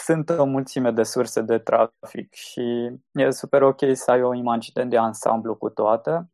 sunt 0.00 0.30
o 0.30 0.44
mulțime 0.44 0.90
de 0.90 1.02
surse 1.02 1.40
de 1.40 1.58
trafic 1.58 2.34
și 2.34 2.90
e 3.12 3.30
super 3.30 3.62
ok 3.62 3.80
să 3.92 4.10
ai 4.10 4.22
o 4.22 4.34
imagine 4.34 4.84
de 4.84 4.96
ansamblu 4.98 5.56
cu 5.56 5.68
toate, 5.68 6.30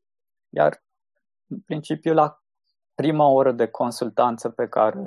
iar 0.48 0.82
în 1.48 1.60
principiu 1.60 2.14
la 2.14 2.38
prima 2.94 3.26
oră 3.26 3.52
de 3.52 3.66
consultanță 3.66 4.48
pe 4.48 4.68
care 4.68 5.02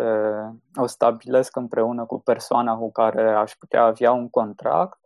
o 0.75 0.85
stabilesc 0.85 1.55
împreună 1.55 2.05
cu 2.05 2.19
persoana 2.19 2.75
cu 2.75 2.91
care 2.91 3.33
aș 3.33 3.53
putea 3.53 3.83
avea 3.83 4.11
un 4.11 4.29
contract, 4.29 4.99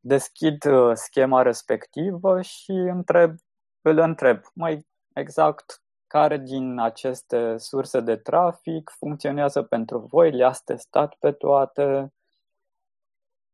deschid 0.00 0.64
uh, 0.64 0.90
schema 0.94 1.42
respectivă 1.42 2.42
și 2.42 2.70
întreb, 2.70 3.34
îl 3.80 3.98
întreb 3.98 4.40
mai 4.54 4.86
exact 5.14 5.82
care 6.06 6.36
din 6.36 6.78
aceste 6.78 7.56
surse 7.56 8.00
de 8.00 8.16
trafic 8.16 8.90
funcționează 8.98 9.62
pentru 9.62 9.98
voi, 9.98 10.30
le-ați 10.30 10.64
testat 10.64 11.14
pe 11.14 11.32
toate, 11.32 12.12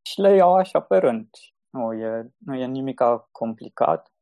și 0.06 0.20
le 0.20 0.34
iau 0.34 0.54
așa 0.54 0.80
pe 0.80 0.96
rând. 0.96 1.28
Nu 1.70 1.92
e, 1.92 2.32
nu 2.38 2.54
e 2.54 2.66
nimic 2.66 3.00
complicat. 3.30 4.12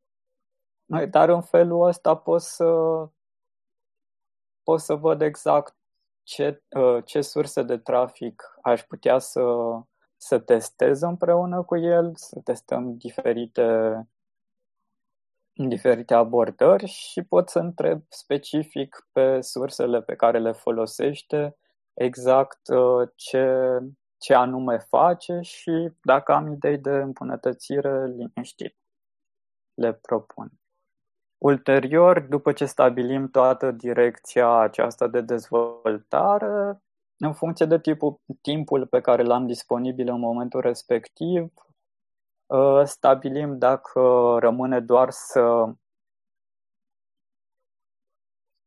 Dar 1.10 1.28
în 1.28 1.42
felul 1.42 1.86
ăsta 1.86 2.16
pot 2.16 2.40
să, 2.40 2.64
pot 4.62 4.80
să 4.80 4.94
văd 4.94 5.22
exact 5.22 5.76
ce, 6.22 6.62
uh, 6.68 7.04
ce 7.04 7.20
surse 7.20 7.62
de 7.62 7.78
trafic 7.78 8.42
aș 8.62 8.82
putea 8.82 9.18
să, 9.18 9.42
să 10.16 10.38
testez 10.38 11.00
împreună 11.00 11.62
cu 11.62 11.76
el, 11.76 12.12
să 12.14 12.40
testăm 12.44 12.96
diferite, 12.96 13.92
diferite 15.52 16.14
abordări 16.14 16.86
și 16.86 17.22
pot 17.22 17.48
să 17.48 17.58
întreb 17.58 18.02
specific 18.08 19.08
pe 19.12 19.40
sursele 19.40 20.02
pe 20.02 20.14
care 20.14 20.38
le 20.38 20.52
folosește 20.52 21.56
exact 21.94 22.68
uh, 22.68 23.08
ce, 23.14 23.78
ce 24.22 24.34
anume 24.34 24.78
face 24.78 25.40
și 25.40 25.92
dacă 26.02 26.32
am 26.32 26.52
idei 26.52 26.78
de 26.78 26.90
îmbunătățire, 26.90 28.06
liniștit 28.06 28.76
le 29.74 29.92
propun. 29.92 30.52
Ulterior, 31.38 32.20
după 32.20 32.52
ce 32.52 32.64
stabilim 32.64 33.28
toată 33.30 33.70
direcția 33.70 34.48
aceasta 34.48 35.06
de 35.06 35.20
dezvoltare, 35.20 36.82
în 37.16 37.32
funcție 37.32 37.66
de 37.66 37.80
tipul, 37.80 38.20
timpul 38.40 38.86
pe 38.86 39.00
care 39.00 39.22
l-am 39.22 39.46
disponibil 39.46 40.08
în 40.08 40.18
momentul 40.18 40.60
respectiv, 40.60 41.52
ă, 42.50 42.84
stabilim 42.84 43.58
dacă 43.58 44.00
rămâne 44.38 44.80
doar 44.80 45.10
să 45.10 45.74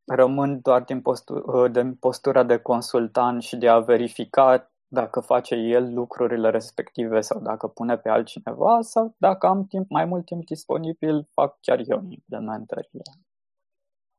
rămân 0.05 0.61
doar 0.61 0.83
din, 0.83 1.01
postura, 1.01 1.67
din 1.67 1.95
postura 1.95 2.43
de 2.43 2.57
consultant 2.57 3.41
și 3.41 3.55
de 3.55 3.69
a 3.69 3.79
verifica 3.79 4.74
dacă 4.87 5.19
face 5.19 5.55
el 5.55 5.93
lucrurile 5.93 6.49
respective 6.49 7.21
sau 7.21 7.39
dacă 7.41 7.67
pune 7.67 7.97
pe 7.97 8.09
altcineva 8.09 8.81
sau 8.81 9.15
dacă 9.17 9.47
am 9.47 9.65
timp, 9.65 9.89
mai 9.89 10.05
mult 10.05 10.25
timp 10.25 10.45
disponibil, 10.45 11.27
fac 11.33 11.57
chiar 11.61 11.81
eu 11.85 12.05
implementările. 12.09 13.01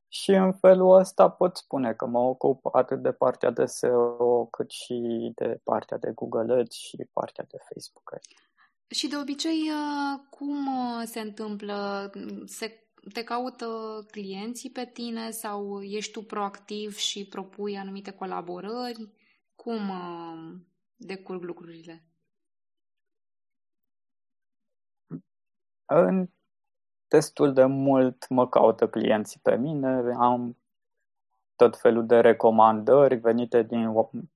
Și 0.08 0.30
în 0.30 0.52
felul 0.52 0.98
ăsta 0.98 1.30
pot 1.30 1.56
spune 1.56 1.92
că 1.92 2.06
mă 2.06 2.18
ocup 2.18 2.74
atât 2.74 3.02
de 3.02 3.12
partea 3.12 3.50
de 3.50 3.64
SEO 3.64 4.46
cât 4.46 4.70
și 4.70 5.30
de 5.34 5.60
partea 5.64 5.98
de 5.98 6.12
Google 6.14 6.54
Ads 6.54 6.76
și 6.76 7.08
partea 7.12 7.44
de 7.48 7.56
Facebook. 7.72 8.10
Și 8.88 9.08
de 9.08 9.16
obicei, 9.16 9.70
uh, 9.70 10.20
cum 10.30 10.66
uh, 10.66 11.02
se 11.04 11.20
întâmplă? 11.20 12.10
Se, 12.44 12.88
te 13.12 13.24
caută 13.24 13.66
clienții 14.10 14.70
pe 14.70 14.90
tine 14.92 15.30
sau 15.30 15.82
ești 15.82 16.12
tu 16.12 16.22
proactiv 16.22 16.96
și 16.96 17.26
propui 17.26 17.78
anumite 17.78 18.10
colaborări? 18.10 19.08
Cum 19.66 19.88
uh, 19.88 20.54
decurg 20.96 21.42
lucrurile? 21.42 22.04
În 25.86 26.28
destul 27.08 27.52
de 27.52 27.64
mult 27.64 28.28
mă 28.28 28.48
caută 28.48 28.88
clienții 28.88 29.40
pe 29.42 29.56
mine, 29.56 30.14
am 30.18 30.56
tot 31.56 31.78
felul 31.78 32.06
de 32.06 32.20
recomandări 32.20 33.14
venite 33.14 33.62
din, 33.62 33.92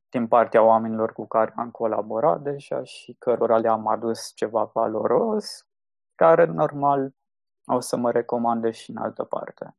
din 0.08 0.28
partea 0.28 0.62
oamenilor 0.62 1.12
cu 1.12 1.26
care 1.26 1.52
am 1.56 1.70
colaborat 1.70 2.42
deja 2.42 2.82
și 2.82 3.16
cărora 3.18 3.58
le-am 3.58 3.86
adus 3.86 4.32
ceva 4.34 4.64
valoros, 4.64 5.66
care 6.14 6.44
normal 6.44 7.14
o 7.64 7.80
să 7.80 7.96
mă 7.96 8.10
recomande 8.10 8.70
și 8.70 8.90
în 8.90 8.96
altă 8.96 9.24
parte. 9.24 9.76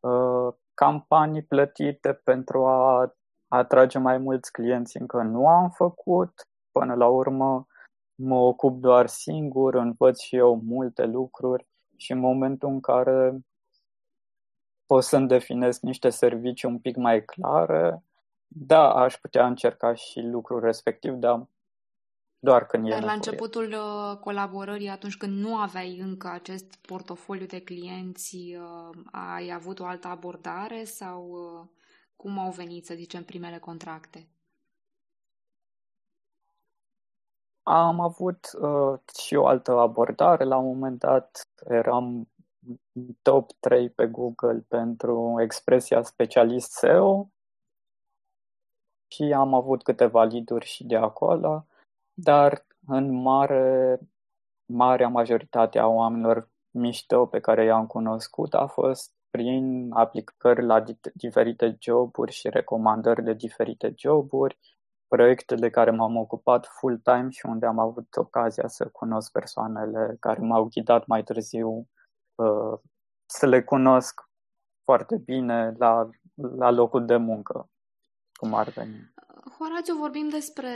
Uh, 0.00 0.54
campanii 0.74 1.42
plătite 1.42 2.12
pentru 2.12 2.66
a 2.66 3.14
atrage 3.52 3.98
mai 3.98 4.18
mulți 4.18 4.52
clienți 4.52 4.96
încă 4.96 5.22
nu 5.22 5.46
am 5.46 5.70
făcut. 5.70 6.48
Până 6.70 6.94
la 6.94 7.06
urmă 7.06 7.66
mă 8.14 8.36
ocup 8.36 8.80
doar 8.80 9.06
singur, 9.06 9.74
învăț 9.74 10.20
și 10.20 10.36
eu 10.36 10.60
multe 10.64 11.04
lucruri 11.04 11.66
și 11.96 12.12
în 12.12 12.18
momentul 12.18 12.68
în 12.68 12.80
care 12.80 13.44
pot 14.86 15.02
să-mi 15.02 15.28
definesc 15.28 15.80
niște 15.80 16.08
servicii 16.08 16.68
un 16.68 16.78
pic 16.78 16.96
mai 16.96 17.24
clare, 17.24 18.04
da, 18.46 18.92
aș 18.92 19.16
putea 19.16 19.46
încerca 19.46 19.94
și 19.94 20.20
lucrul 20.20 20.60
respectiv, 20.60 21.12
dar 21.12 21.48
doar 22.38 22.66
când 22.66 22.88
Dar 22.88 23.02
e 23.02 23.04
la 23.04 23.12
începutul 23.12 23.72
uh, 23.72 24.18
colaborării, 24.18 24.88
atunci 24.88 25.16
când 25.16 25.38
nu 25.38 25.56
aveai 25.56 25.98
încă 25.98 26.28
acest 26.28 26.74
portofoliu 26.86 27.46
de 27.46 27.60
clienți, 27.60 28.36
uh, 28.36 28.98
ai 29.10 29.50
avut 29.54 29.80
o 29.80 29.84
altă 29.84 30.08
abordare 30.08 30.84
sau 30.84 31.28
uh, 31.30 31.80
cum 32.22 32.38
au 32.38 32.50
venit, 32.50 32.86
să 32.86 32.94
zicem, 32.94 33.24
primele 33.24 33.58
contracte? 33.58 34.28
Am 37.62 38.00
avut 38.00 38.50
uh, 38.60 38.98
și 39.22 39.34
o 39.34 39.46
altă 39.46 39.72
abordare. 39.72 40.44
La 40.44 40.56
un 40.56 40.66
moment 40.66 40.98
dat 40.98 41.48
eram 41.64 42.28
top 43.22 43.52
3 43.60 43.90
pe 43.90 44.06
Google 44.06 44.64
pentru 44.68 45.36
expresia 45.40 46.02
specialist 46.02 46.72
SEO 46.72 47.30
și 49.08 49.22
am 49.22 49.54
avut 49.54 49.82
câteva 49.82 50.24
liduri 50.24 50.66
și 50.66 50.84
de 50.84 50.96
acolo, 50.96 51.66
dar 52.12 52.66
în 52.86 53.10
mare, 53.10 53.98
marea 54.64 55.08
majoritate 55.08 55.78
a 55.78 55.86
oamenilor 55.86 56.50
mișto 56.70 57.26
pe 57.26 57.40
care 57.40 57.64
i-am 57.64 57.86
cunoscut 57.86 58.54
a 58.54 58.66
fost 58.66 59.21
prin 59.32 59.90
aplicări 59.92 60.64
la 60.64 60.84
diferite 61.14 61.76
joburi 61.80 62.32
și 62.32 62.48
recomandări 62.48 63.22
de 63.22 63.32
diferite 63.32 63.94
joburi, 63.96 64.58
proiecte 65.08 65.54
de 65.54 65.70
care 65.70 65.90
m-am 65.90 66.16
ocupat 66.16 66.66
full-time 66.66 67.28
și 67.30 67.46
unde 67.46 67.66
am 67.66 67.78
avut 67.78 68.16
ocazia 68.16 68.68
să 68.68 68.88
cunosc 68.88 69.32
persoanele 69.32 70.16
care 70.20 70.40
m-au 70.40 70.64
ghidat 70.64 71.06
mai 71.06 71.22
târziu, 71.22 71.88
uh, 72.34 72.78
să 73.26 73.46
le 73.46 73.62
cunosc 73.62 74.20
foarte 74.84 75.16
bine 75.24 75.74
la, 75.78 76.08
la 76.34 76.70
locul 76.70 77.06
de 77.06 77.16
muncă, 77.16 77.70
cum 78.32 78.54
ar 78.54 78.68
veni. 78.68 79.12
Horațiu, 79.58 79.94
vorbim 79.94 80.28
despre 80.28 80.70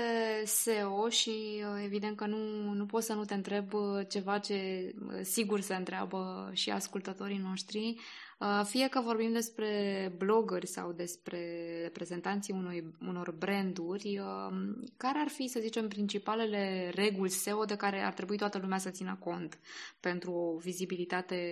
SEO 0.45 1.09
și 1.09 1.65
uh, 1.65 1.83
evident 1.85 2.17
că 2.17 2.27
nu, 2.27 2.73
nu 2.73 2.87
pot 2.87 3.03
să 3.03 3.15
nu 3.15 3.25
te 3.25 3.35
întreb 3.35 3.73
uh, 3.73 4.07
ceva 4.09 4.39
ce 4.39 4.91
sigur 5.23 5.61
se 5.61 5.75
întreabă 5.75 6.51
și 6.53 6.71
ascultătorii 6.71 7.39
noștri. 7.39 7.97
Uh, 8.39 8.61
fie 8.65 8.89
că 8.89 9.01
vorbim 9.01 9.33
despre 9.33 10.13
blogări 10.17 10.67
sau 10.67 10.93
despre 10.93 11.39
reprezentanții 11.83 12.55
unui, 12.55 12.97
unor 13.01 13.31
branduri, 13.31 14.19
uh, 14.19 14.57
care 14.97 15.19
ar 15.19 15.29
fi, 15.29 15.49
să 15.49 15.61
zicem, 15.61 15.89
principalele 15.89 16.91
reguli 16.95 17.31
SEO 17.31 17.65
de 17.65 17.77
care 17.77 18.01
ar 18.01 18.13
trebui 18.13 18.37
toată 18.37 18.59
lumea 18.59 18.79
să 18.79 18.91
țină 18.91 19.17
cont 19.21 19.59
pentru 20.01 20.33
o 20.33 20.57
vizibilitate 20.57 21.47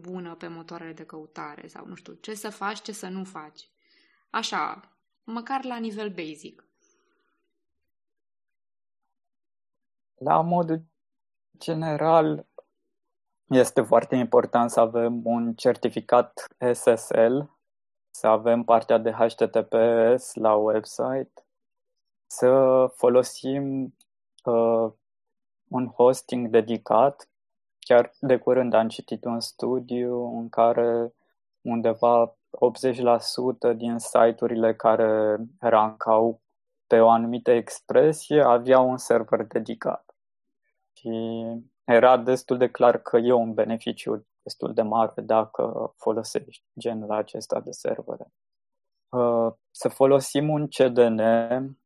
bună 0.00 0.34
pe 0.34 0.46
motoarele 0.46 0.92
de 0.92 1.04
căutare 1.04 1.66
sau, 1.66 1.86
nu 1.86 1.94
știu, 1.94 2.12
ce 2.12 2.34
să 2.34 2.50
faci, 2.50 2.82
ce 2.82 2.92
să 2.92 3.08
nu 3.08 3.24
faci. 3.24 3.70
Așa, 4.30 4.92
măcar 5.24 5.64
la 5.64 5.76
nivel 5.76 6.10
basic. 6.10 6.64
La 10.14 10.40
modul 10.40 10.84
general, 11.58 12.46
este 13.48 13.82
foarte 13.82 14.16
important 14.16 14.70
să 14.70 14.80
avem 14.80 15.20
un 15.24 15.54
certificat 15.54 16.46
SSL, 16.72 17.38
să 18.10 18.26
avem 18.26 18.62
partea 18.62 18.98
de 18.98 19.10
HTTPS 19.10 20.34
la 20.34 20.54
website, 20.54 21.32
să 22.26 22.50
folosim 22.94 23.94
uh, 24.44 24.92
un 25.68 25.86
hosting 25.86 26.48
dedicat. 26.48 27.28
Chiar 27.78 28.12
de 28.20 28.38
curând 28.38 28.74
am 28.74 28.88
citit 28.88 29.24
un 29.24 29.40
studiu 29.40 30.38
în 30.38 30.48
care 30.48 31.14
undeva 31.60 32.36
80% 33.72 33.76
din 33.76 33.98
site-urile 33.98 34.74
care 34.74 35.36
rancau 35.58 36.40
pe 36.86 37.00
o 37.00 37.08
anumită 37.08 37.50
expresie 37.50 38.42
aveau 38.42 38.88
un 38.88 38.96
server 38.96 39.46
dedicat. 39.46 40.14
Și 40.92 41.10
era 41.86 42.16
destul 42.16 42.58
de 42.58 42.70
clar 42.70 42.98
că 42.98 43.16
e 43.16 43.32
un 43.32 43.54
beneficiu 43.54 44.26
destul 44.42 44.74
de 44.74 44.82
mare 44.82 45.22
dacă 45.22 45.92
folosești 45.96 46.64
genul 46.78 47.10
acesta 47.10 47.60
de 47.60 47.70
servere. 47.70 48.32
Uh, 49.08 49.52
să 49.70 49.88
folosim 49.88 50.48
un 50.48 50.66
CDN, 50.66 51.20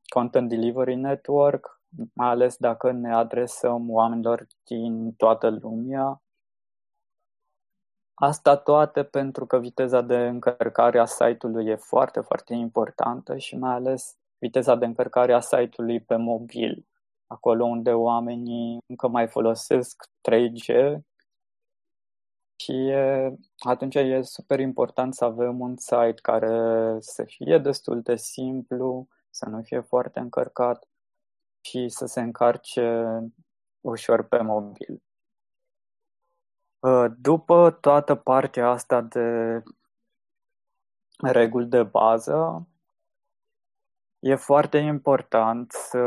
Content 0.08 0.48
Delivery 0.48 0.94
Network, 0.94 1.80
mai 2.14 2.28
ales 2.28 2.56
dacă 2.56 2.92
ne 2.92 3.14
adresăm 3.14 3.90
oamenilor 3.90 4.46
din 4.64 5.12
toată 5.12 5.50
lumea. 5.50 6.22
Asta 8.14 8.56
toate 8.56 9.04
pentru 9.04 9.46
că 9.46 9.58
viteza 9.58 10.00
de 10.00 10.16
încărcare 10.16 10.98
a 10.98 11.04
site-ului 11.04 11.66
e 11.66 11.74
foarte, 11.74 12.20
foarte 12.20 12.54
importantă 12.54 13.36
și 13.36 13.56
mai 13.56 13.72
ales 13.72 14.16
viteza 14.38 14.74
de 14.74 14.84
încărcare 14.84 15.32
a 15.32 15.40
site-ului 15.40 16.00
pe 16.00 16.16
mobil 16.16 16.86
acolo 17.30 17.64
unde 17.64 17.92
oamenii 17.92 18.78
încă 18.86 19.08
mai 19.08 19.28
folosesc 19.28 20.10
3G 20.30 20.96
și 22.56 22.72
e, 22.72 23.34
atunci 23.58 23.94
e 23.94 24.22
super 24.22 24.60
important 24.60 25.14
să 25.14 25.24
avem 25.24 25.60
un 25.60 25.76
site 25.76 26.14
care 26.22 26.96
să 27.00 27.24
fie 27.24 27.58
destul 27.58 28.00
de 28.02 28.16
simplu, 28.16 29.06
să 29.30 29.48
nu 29.48 29.62
fie 29.62 29.80
foarte 29.80 30.18
încărcat 30.18 30.88
și 31.60 31.88
să 31.88 32.06
se 32.06 32.20
încarce 32.20 33.18
ușor 33.80 34.22
pe 34.22 34.42
mobil. 34.42 35.02
Uh, 36.78 37.06
după 37.18 37.70
toată 37.70 38.14
partea 38.14 38.68
asta 38.68 39.00
de 39.00 39.62
reguli 41.22 41.66
de 41.66 41.82
bază, 41.82 42.68
e 44.18 44.34
foarte 44.34 44.78
important 44.78 45.72
să 45.72 45.98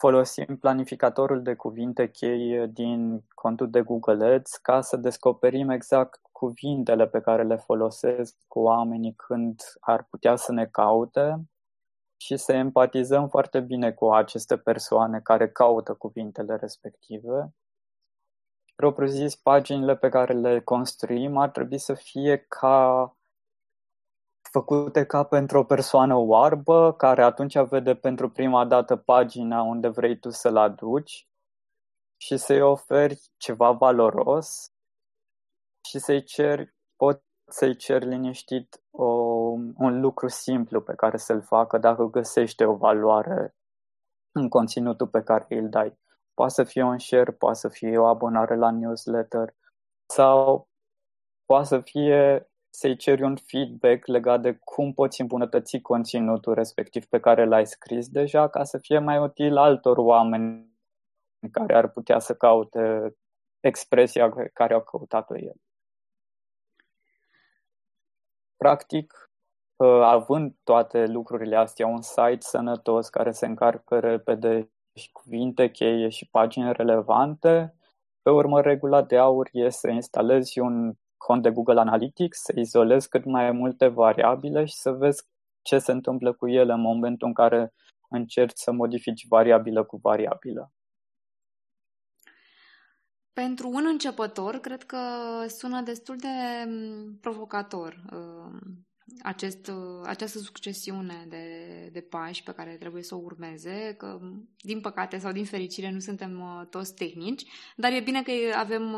folosim 0.00 0.56
planificatorul 0.56 1.42
de 1.42 1.54
cuvinte 1.54 2.10
cheie 2.10 2.66
din 2.66 3.24
contul 3.34 3.70
de 3.70 3.80
Google 3.80 4.24
Ads 4.24 4.56
ca 4.56 4.80
să 4.80 4.96
descoperim 4.96 5.70
exact 5.70 6.20
cuvintele 6.32 7.08
pe 7.08 7.20
care 7.20 7.42
le 7.42 7.56
folosesc 7.56 8.36
cu 8.48 8.60
oamenii 8.60 9.14
când 9.14 9.60
ar 9.80 10.06
putea 10.10 10.36
să 10.36 10.52
ne 10.52 10.66
caute 10.66 11.44
și 12.16 12.36
să 12.36 12.52
empatizăm 12.52 13.28
foarte 13.28 13.60
bine 13.60 13.92
cu 13.92 14.10
aceste 14.10 14.56
persoane 14.56 15.20
care 15.20 15.50
caută 15.50 15.94
cuvintele 15.94 16.56
respective. 16.56 17.54
Propriu 18.74 19.06
zis, 19.06 19.36
paginile 19.36 19.96
pe 19.96 20.08
care 20.08 20.32
le 20.32 20.60
construim 20.60 21.36
ar 21.36 21.50
trebui 21.50 21.78
să 21.78 21.94
fie 21.94 22.36
ca 22.36 23.16
făcute 24.50 25.06
ca 25.06 25.24
pentru 25.24 25.58
o 25.58 25.64
persoană 25.64 26.14
oarbă, 26.14 26.94
care 26.94 27.22
atunci 27.22 27.58
vede 27.58 27.94
pentru 27.94 28.30
prima 28.30 28.64
dată 28.64 28.96
pagina 28.96 29.62
unde 29.62 29.88
vrei 29.88 30.18
tu 30.18 30.30
să-l 30.30 30.56
aduci 30.56 31.28
și 32.16 32.36
să-i 32.36 32.60
oferi 32.60 33.20
ceva 33.36 33.70
valoros 33.70 34.72
și 35.88 35.98
să-i 35.98 36.24
ceri, 36.24 36.74
pot 36.96 37.22
să-i 37.50 37.76
cer 37.76 38.02
liniștit 38.02 38.82
o, 38.90 39.04
un 39.76 40.00
lucru 40.00 40.28
simplu 40.28 40.80
pe 40.80 40.94
care 40.94 41.16
să-l 41.16 41.42
facă 41.42 41.78
dacă 41.78 42.04
găsește 42.04 42.64
o 42.64 42.76
valoare 42.76 43.54
în 44.32 44.48
conținutul 44.48 45.08
pe 45.08 45.22
care 45.22 45.46
îl 45.48 45.68
dai. 45.68 45.98
Poate 46.34 46.52
să 46.52 46.64
fie 46.64 46.82
un 46.82 46.98
share, 46.98 47.32
poate 47.32 47.58
să 47.58 47.68
fie 47.68 47.98
o 47.98 48.06
abonare 48.06 48.56
la 48.56 48.70
newsletter 48.70 49.54
sau 50.06 50.68
poate 51.44 51.66
să 51.66 51.80
fie 51.80 52.50
să-i 52.70 52.96
ceri 52.96 53.22
un 53.22 53.36
feedback 53.36 54.06
legat 54.06 54.40
de 54.40 54.58
cum 54.64 54.92
poți 54.92 55.20
îmbunătăți 55.20 55.78
conținutul 55.78 56.54
respectiv 56.54 57.04
pe 57.04 57.20
care 57.20 57.44
l-ai 57.44 57.66
scris 57.66 58.08
deja 58.08 58.48
ca 58.48 58.64
să 58.64 58.78
fie 58.78 58.98
mai 58.98 59.18
util 59.18 59.56
altor 59.56 59.96
oameni 59.96 60.70
care 61.52 61.74
ar 61.74 61.88
putea 61.88 62.18
să 62.18 62.34
caute 62.34 63.14
expresia 63.60 64.50
care 64.52 64.74
au 64.74 64.82
căutat-o 64.82 65.38
el. 65.38 65.54
Practic, 68.56 69.30
ă, 69.78 70.04
având 70.04 70.54
toate 70.64 71.06
lucrurile 71.06 71.56
astea, 71.56 71.86
un 71.86 72.02
site 72.02 72.38
sănătos 72.40 73.08
care 73.08 73.30
se 73.30 73.46
încarcă 73.46 73.98
repede 73.98 74.70
și 74.94 75.12
cuvinte 75.12 75.70
cheie 75.70 76.08
și 76.08 76.28
pagini 76.30 76.72
relevante, 76.72 77.74
pe 78.22 78.30
urmă 78.30 78.60
regula 78.60 79.02
de 79.02 79.18
aur 79.18 79.48
e 79.52 79.68
să 79.68 79.88
instalezi 79.88 80.58
un 80.58 80.94
cont 81.26 81.42
de 81.42 81.50
Google 81.50 81.80
Analytics, 81.80 82.38
să 82.40 82.52
izolezi 82.56 83.08
cât 83.08 83.24
mai 83.24 83.50
multe 83.50 83.86
variabile 83.86 84.64
și 84.64 84.74
să 84.74 84.90
vezi 84.90 85.22
ce 85.62 85.78
se 85.78 85.92
întâmplă 85.92 86.32
cu 86.32 86.48
ele 86.48 86.72
în 86.72 86.80
momentul 86.80 87.26
în 87.26 87.34
care 87.34 87.72
încerci 88.08 88.56
să 88.56 88.72
modifici 88.72 89.26
variabilă 89.28 89.84
cu 89.84 89.96
variabilă. 90.02 90.72
Pentru 93.32 93.68
un 93.68 93.84
începător, 93.86 94.56
cred 94.56 94.82
că 94.82 94.98
sună 95.46 95.80
destul 95.80 96.16
de 96.16 96.28
mm, 96.66 97.18
provocator 97.20 98.04
uh, 98.12 98.60
acest, 99.22 99.68
uh, 99.68 100.06
această 100.06 100.38
succesiune 100.38 101.26
de, 101.28 101.44
de 101.92 102.00
pași 102.00 102.42
pe 102.42 102.52
care 102.52 102.70
trebuie 102.70 103.02
să 103.02 103.14
o 103.14 103.20
urmeze, 103.24 103.94
că 103.98 104.20
din 104.58 104.80
păcate 104.80 105.18
sau 105.18 105.32
din 105.32 105.44
fericire 105.44 105.90
nu 105.90 105.98
suntem 105.98 106.40
uh, 106.40 106.66
toți 106.66 106.94
tehnici, 106.94 107.42
dar 107.76 107.92
e 107.92 108.00
bine 108.00 108.22
că 108.22 108.32
avem 108.56 108.96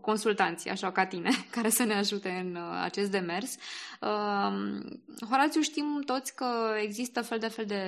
consultanții, 0.00 0.70
așa 0.70 0.92
ca 0.92 1.06
tine, 1.06 1.30
care 1.56 1.68
să 1.68 1.84
ne 1.84 1.94
ajute 1.94 2.28
în 2.28 2.58
acest 2.82 3.10
demers. 3.10 3.56
Horațiu, 5.30 5.60
știm 5.60 6.02
toți 6.06 6.34
că 6.34 6.46
există 6.82 7.22
fel 7.22 7.38
de 7.38 7.48
fel 7.48 7.64
de 7.64 7.84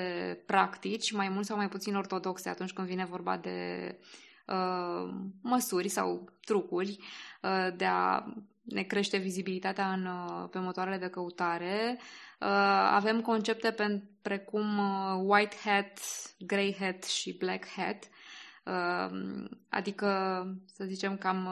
practici, 0.47 1.13
mai 1.13 1.29
mult 1.29 1.47
sau 1.47 1.57
mai 1.57 1.69
puțin 1.69 1.95
ortodoxe 1.95 2.49
atunci 2.49 2.73
când 2.73 2.87
vine 2.87 3.05
vorba 3.05 3.37
de 3.37 3.99
Uh, 4.47 5.15
măsuri 5.43 5.89
sau 5.89 6.33
trucuri 6.45 6.99
uh, 7.43 7.69
de 7.77 7.85
a 7.85 8.25
ne 8.63 8.83
crește 8.83 9.17
vizibilitatea 9.17 9.93
în, 9.93 10.07
uh, 10.07 10.49
pe 10.51 10.59
motoarele 10.59 10.99
de 10.99 11.09
căutare. 11.09 11.99
Avem 12.91 13.21
concepte 13.21 13.71
pe, 13.71 14.03
precum 14.23 14.79
white 15.25 15.57
hat, 15.65 15.99
grey 16.39 16.77
hat 16.79 17.05
și 17.05 17.37
black 17.37 17.67
hat, 17.69 18.09
adică, 19.69 20.45
să 20.67 20.85
zicem, 20.85 21.17
cam, 21.17 21.49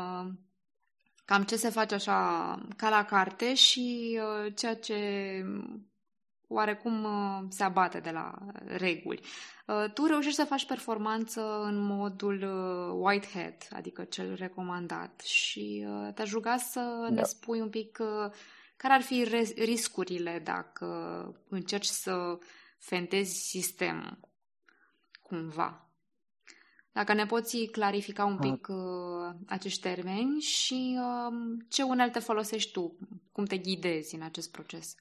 cam 1.25 1.42
ce 1.42 1.57
se 1.57 1.68
face 1.68 1.94
așa 1.94 2.59
ca 2.77 2.88
la 2.88 3.05
carte 3.05 3.55
și 3.55 4.18
ceea 4.55 4.77
ce 4.77 4.96
oarecum 6.53 7.05
uh, 7.05 7.47
se 7.49 7.63
abate 7.63 8.01
de 8.01 8.11
la 8.11 8.35
reguli. 8.65 9.21
Uh, 9.67 9.85
tu 9.95 10.07
reușești 10.07 10.39
să 10.39 10.45
faci 10.45 10.67
performanță 10.67 11.63
în 11.63 11.77
modul 11.79 12.43
uh, 12.43 13.07
white 13.07 13.29
hat, 13.35 13.69
adică 13.71 14.05
cel 14.05 14.35
recomandat 14.35 15.21
și 15.21 15.87
te-aș 16.15 16.33
ruga 16.33 16.57
să 16.57 16.81
da. 16.81 17.15
ne 17.15 17.23
spui 17.23 17.61
un 17.61 17.71
pic 17.71 17.99
care 18.77 18.95
ar 18.95 19.03
fi 19.03 19.25
riscurile 19.57 20.41
dacă 20.45 20.87
încerci 21.49 21.87
să 21.87 22.39
fentezi 22.79 23.49
sistemul 23.49 24.19
cumva. 25.23 25.91
Dacă 26.93 27.13
ne 27.13 27.27
poți 27.27 27.65
clarifica 27.65 28.25
un 28.25 28.39
pic 28.39 28.69
uh, 28.69 29.35
acești 29.47 29.81
termeni 29.81 30.41
și 30.41 30.99
uh, 30.99 31.59
ce 31.69 31.83
unelte 31.83 32.19
folosești 32.19 32.73
tu, 32.73 32.99
cum 33.33 33.45
te 33.45 33.59
ghidezi 33.59 34.15
în 34.15 34.23
acest 34.23 34.51
proces. 34.51 34.95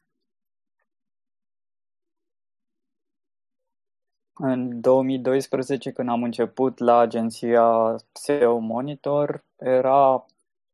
În 4.42 4.82
2012, 4.82 5.92
când 5.92 6.10
am 6.10 6.24
început 6.24 6.78
la 6.78 6.98
agenția 6.98 7.96
SEO 8.12 8.58
Monitor, 8.58 9.46
era 9.58 10.26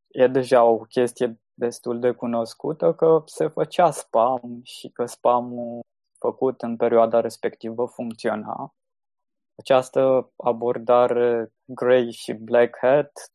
e 0.08 0.28
deja 0.28 0.64
o 0.64 0.78
chestie 0.78 1.40
destul 1.54 2.00
de 2.00 2.12
cunoscută 2.12 2.94
că 2.94 3.24
se 3.26 3.48
făcea 3.48 3.92
spam 3.92 4.60
și 4.64 4.90
că 4.90 5.06
spamul 5.06 5.80
făcut 6.20 6.62
în 6.62 6.76
perioada 6.76 7.20
respectivă 7.20 7.86
funcționa. 7.86 8.74
Această 9.56 10.32
abordare 10.36 11.54
grey 11.64 12.12
și 12.12 12.34
black 12.34 12.78
hat, 12.78 13.34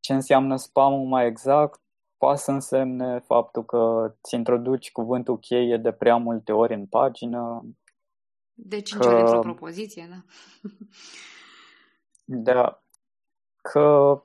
ce 0.00 0.12
înseamnă 0.12 0.56
spamul 0.56 1.06
mai 1.06 1.26
exact, 1.26 1.80
poate 2.16 2.38
să 2.38 2.50
însemne 2.50 3.18
faptul 3.18 3.64
că 3.64 4.14
ți 4.22 4.34
introduci 4.34 4.92
cuvântul 4.92 5.38
cheie 5.38 5.76
de 5.76 5.92
prea 5.92 6.16
multe 6.16 6.52
ori 6.52 6.74
în 6.74 6.86
pagină, 6.86 7.64
de 8.56 8.80
cinci 8.80 9.02
că... 9.02 9.08
ori 9.08 9.20
într-o 9.20 9.40
propoziție, 9.40 10.08
da? 10.10 10.24
da. 12.52 12.82
Că 13.62 14.20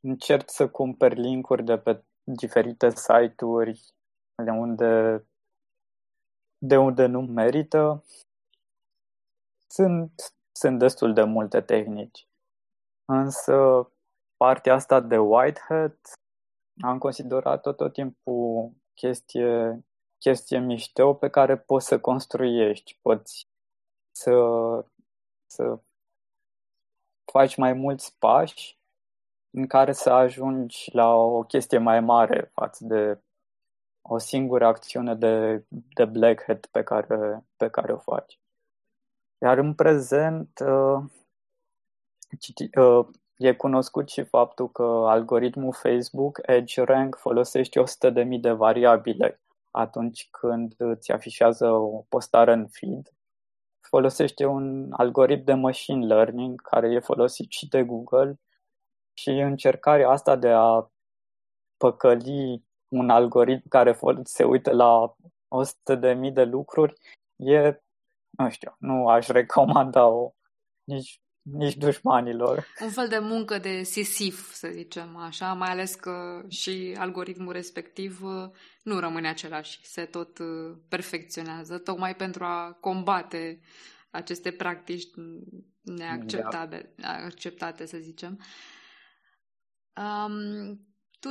încerc 0.00 0.50
să 0.50 0.68
cumperi 0.68 1.20
linkuri 1.20 1.64
de 1.64 1.78
pe 1.78 2.04
diferite 2.22 2.90
site-uri 2.90 3.94
de 4.44 4.50
unde, 4.50 5.24
de 6.58 6.76
unde 6.76 7.06
nu 7.06 7.20
merită. 7.20 8.04
Sunt, 9.66 10.12
sunt 10.52 10.78
destul 10.78 11.12
de 11.12 11.22
multe 11.22 11.60
tehnici. 11.60 12.28
Însă 13.04 13.54
partea 14.36 14.74
asta 14.74 15.00
de 15.00 15.18
white 15.18 15.60
hat 15.68 16.12
am 16.80 16.98
considerat-o 16.98 17.72
tot 17.72 17.92
timpul 17.92 18.72
chestie, 18.94 19.84
chestie 20.18 20.58
mișto 20.58 21.14
pe 21.14 21.28
care 21.28 21.58
poți 21.58 21.86
să 21.86 22.00
construiești. 22.00 22.98
Poți 23.02 23.49
să, 24.10 24.32
să 25.46 25.78
faci 27.32 27.56
mai 27.56 27.72
mulți 27.72 28.16
pași 28.18 28.78
în 29.50 29.66
care 29.66 29.92
să 29.92 30.10
ajungi 30.10 30.90
la 30.92 31.14
o 31.14 31.42
chestie 31.42 31.78
mai 31.78 32.00
mare 32.00 32.50
față 32.54 32.84
de 32.84 33.20
o 34.02 34.18
singură 34.18 34.66
acțiune 34.66 35.14
de, 35.14 35.64
de 35.68 36.04
black 36.04 36.42
hat 36.42 36.66
pe 36.66 36.82
care, 36.82 37.44
pe 37.56 37.70
care 37.70 37.92
o 37.92 37.98
faci. 37.98 38.40
Iar 39.38 39.58
în 39.58 39.74
prezent 39.74 40.58
uh, 40.64 41.02
uh, 42.76 43.06
e 43.36 43.54
cunoscut 43.54 44.08
și 44.08 44.22
faptul 44.24 44.70
că 44.70 44.82
algoritmul 44.82 45.72
Facebook 45.72 46.40
EdgeRank 46.42 47.16
folosește 47.16 47.82
100.000 47.82 48.40
de 48.40 48.50
variabile 48.50 49.40
atunci 49.70 50.28
când 50.30 50.74
îți 50.78 51.12
afișează 51.12 51.70
o 51.70 52.04
postare 52.08 52.52
în 52.52 52.68
feed 52.68 53.12
folosește 53.90 54.44
un 54.44 54.92
algoritm 54.92 55.44
de 55.44 55.54
machine 55.54 56.06
learning 56.06 56.60
care 56.60 56.92
e 56.92 57.00
folosit 57.00 57.50
și 57.50 57.68
de 57.68 57.82
Google 57.82 58.40
și 59.12 59.30
încercarea 59.30 60.08
asta 60.08 60.36
de 60.36 60.48
a 60.48 60.90
păcăli 61.76 62.64
un 62.88 63.10
algoritm 63.10 63.68
care 63.68 63.98
se 64.22 64.44
uită 64.44 64.72
la 64.72 65.14
100.000 65.96 66.32
de 66.32 66.44
lucruri 66.44 66.94
e, 67.36 67.82
nu 68.30 68.50
știu, 68.50 68.74
nu 68.78 69.08
aș 69.08 69.26
recomanda-o 69.26 70.30
nici 70.84 71.20
nici 71.42 71.76
dușmanilor. 71.76 72.66
Un 72.80 72.90
fel 72.90 73.08
de 73.08 73.18
muncă 73.18 73.58
de 73.58 73.82
sisif, 73.82 74.52
să 74.52 74.68
zicem 74.68 75.16
așa, 75.16 75.52
mai 75.52 75.68
ales 75.68 75.94
că 75.94 76.42
și 76.48 76.96
algoritmul 76.98 77.52
respectiv 77.52 78.22
uh, 78.22 78.50
nu 78.82 78.98
rămâne 78.98 79.28
același, 79.28 79.86
se 79.86 80.04
tot 80.04 80.38
uh, 80.38 80.76
perfecționează, 80.88 81.78
tocmai 81.78 82.14
pentru 82.14 82.44
a 82.44 82.76
combate 82.80 83.60
aceste 84.10 84.50
practici 84.50 85.08
neacceptate, 85.80 86.94
da. 86.96 87.08
acceptate, 87.08 87.86
să 87.86 87.96
zicem. 87.96 88.40
Um, 89.96 90.80
tu... 91.20 91.30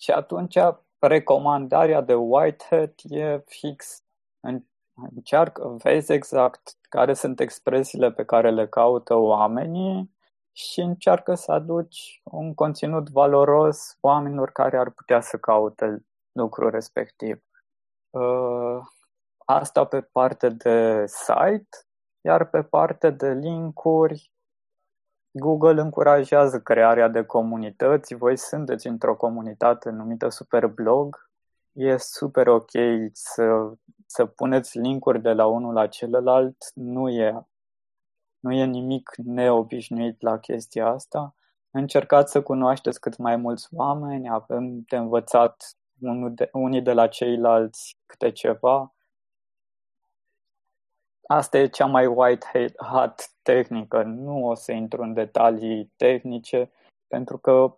Și 0.00 0.10
atunci 0.10 0.54
recomandarea 0.98 2.00
de 2.00 2.14
Whitehead 2.14 2.94
e 3.08 3.42
fix 3.46 4.05
încearcă, 5.14 5.76
vezi 5.82 6.12
exact 6.12 6.76
care 6.88 7.14
sunt 7.14 7.40
expresiile 7.40 8.12
pe 8.12 8.24
care 8.24 8.50
le 8.50 8.68
caută 8.68 9.14
oamenii 9.14 10.14
și 10.52 10.80
încearcă 10.80 11.34
să 11.34 11.52
aduci 11.52 12.20
un 12.24 12.54
conținut 12.54 13.08
valoros 13.08 13.96
oamenilor 14.00 14.50
care 14.50 14.78
ar 14.78 14.90
putea 14.90 15.20
să 15.20 15.36
caute 15.36 16.04
lucrul 16.32 16.70
respectiv. 16.70 17.42
Uh, 18.10 18.78
asta 19.44 19.84
pe 19.84 20.00
parte 20.00 20.48
de 20.48 21.04
site, 21.06 21.68
iar 22.20 22.48
pe 22.48 22.62
parte 22.62 23.10
de 23.10 23.32
linkuri 23.32 24.30
Google 25.38 25.80
încurajează 25.80 26.60
crearea 26.60 27.08
de 27.08 27.24
comunități. 27.24 28.14
Voi 28.14 28.36
sunteți 28.36 28.86
într-o 28.86 29.16
comunitate 29.16 29.90
numită 29.90 30.28
Superblog. 30.28 31.30
E 31.72 31.96
super 31.96 32.46
ok 32.48 32.70
să, 33.12 33.72
să 34.06 34.26
puneți 34.26 34.78
linkuri 34.78 35.22
de 35.22 35.32
la 35.32 35.46
unul 35.46 35.72
la 35.72 35.86
celălalt. 35.86 36.56
Nu 36.74 37.08
e, 37.08 37.46
nu 38.38 38.52
e 38.52 38.64
nimic 38.64 39.10
neobișnuit 39.16 40.20
la 40.22 40.38
chestia 40.38 40.86
asta. 40.86 41.34
Încercați 41.70 42.32
să 42.32 42.42
cunoașteți 42.42 43.00
cât 43.00 43.16
mai 43.16 43.36
mulți 43.36 43.68
oameni, 43.74 44.30
avem 44.30 44.80
de 44.80 44.96
învățat 44.96 45.76
unii 46.52 46.82
de 46.82 46.92
la 46.92 47.08
ceilalți 47.08 47.96
câte 48.06 48.32
ceva 48.32 48.96
Asta 51.26 51.58
e 51.58 51.68
cea 51.68 51.86
mai 51.86 52.06
white 52.06 52.74
hat 52.76 53.30
tehnică. 53.42 54.02
Nu 54.02 54.46
o 54.46 54.54
să 54.54 54.72
intru 54.72 55.02
în 55.02 55.12
detalii 55.12 55.92
tehnice, 55.96 56.70
pentru 57.06 57.38
că 57.38 57.76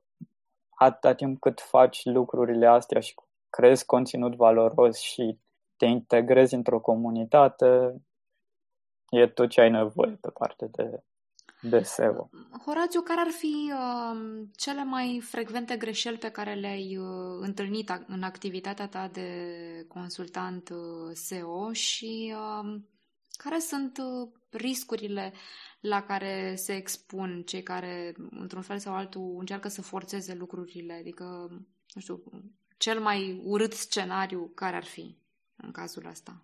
atâta 0.69 1.15
timp 1.15 1.41
cât 1.41 1.61
faci 1.61 2.05
lucrurile 2.05 2.67
astea 2.67 3.01
și 3.01 3.15
crezi 3.51 3.85
conținut 3.85 4.35
valoros 4.35 4.99
și 4.99 5.39
te 5.79 5.87
integrezi 5.87 6.55
într-o 6.55 6.81
comunitate, 6.81 8.03
e 9.11 9.27
tot 9.27 9.49
ce 9.49 9.61
ai 9.61 9.71
nevoie 9.71 10.19
pe 10.21 10.31
parte 10.31 10.67
de, 10.73 11.03
de 11.61 11.83
SEO. 11.83 12.31
Horațiu, 12.65 13.01
care 13.01 13.21
ar 13.21 13.31
fi 13.31 13.73
uh, 13.73 14.47
cele 14.57 14.85
mai 14.85 15.21
frecvente 15.23 15.77
greșeli 15.77 16.19
pe 16.19 16.31
care 16.31 16.55
le-ai 16.55 16.97
uh, 16.97 17.39
întâlnit 17.41 18.05
în 18.07 18.23
activitatea 18.23 18.89
ta 18.89 19.09
de 19.13 19.31
consultant 19.89 20.69
uh, 20.69 21.11
SEO 21.13 21.73
și 21.73 22.35
uh, 22.37 22.81
care 23.31 23.59
sunt 23.59 23.99
uh, 23.99 24.29
riscurile 24.51 25.33
la 25.81 26.03
care 26.03 26.55
se 26.57 26.73
expun 26.73 27.43
cei 27.47 27.63
care, 27.63 28.15
într-un 28.31 28.63
fel 28.63 28.79
sau 28.79 28.95
altul, 28.95 29.37
încearcă 29.39 29.69
să 29.69 29.83
forțeze 29.83 30.35
lucrurile? 30.35 30.93
Adică, 30.93 31.25
nu 31.95 32.01
știu, 32.01 32.23
cel 32.79 33.01
mai 33.01 33.41
urât 33.45 33.73
scenariu 33.73 34.53
care 34.55 34.77
ar 34.77 34.85
fi 34.85 35.19
în 35.63 35.73
cazul 35.73 36.07
ăsta? 36.07 36.43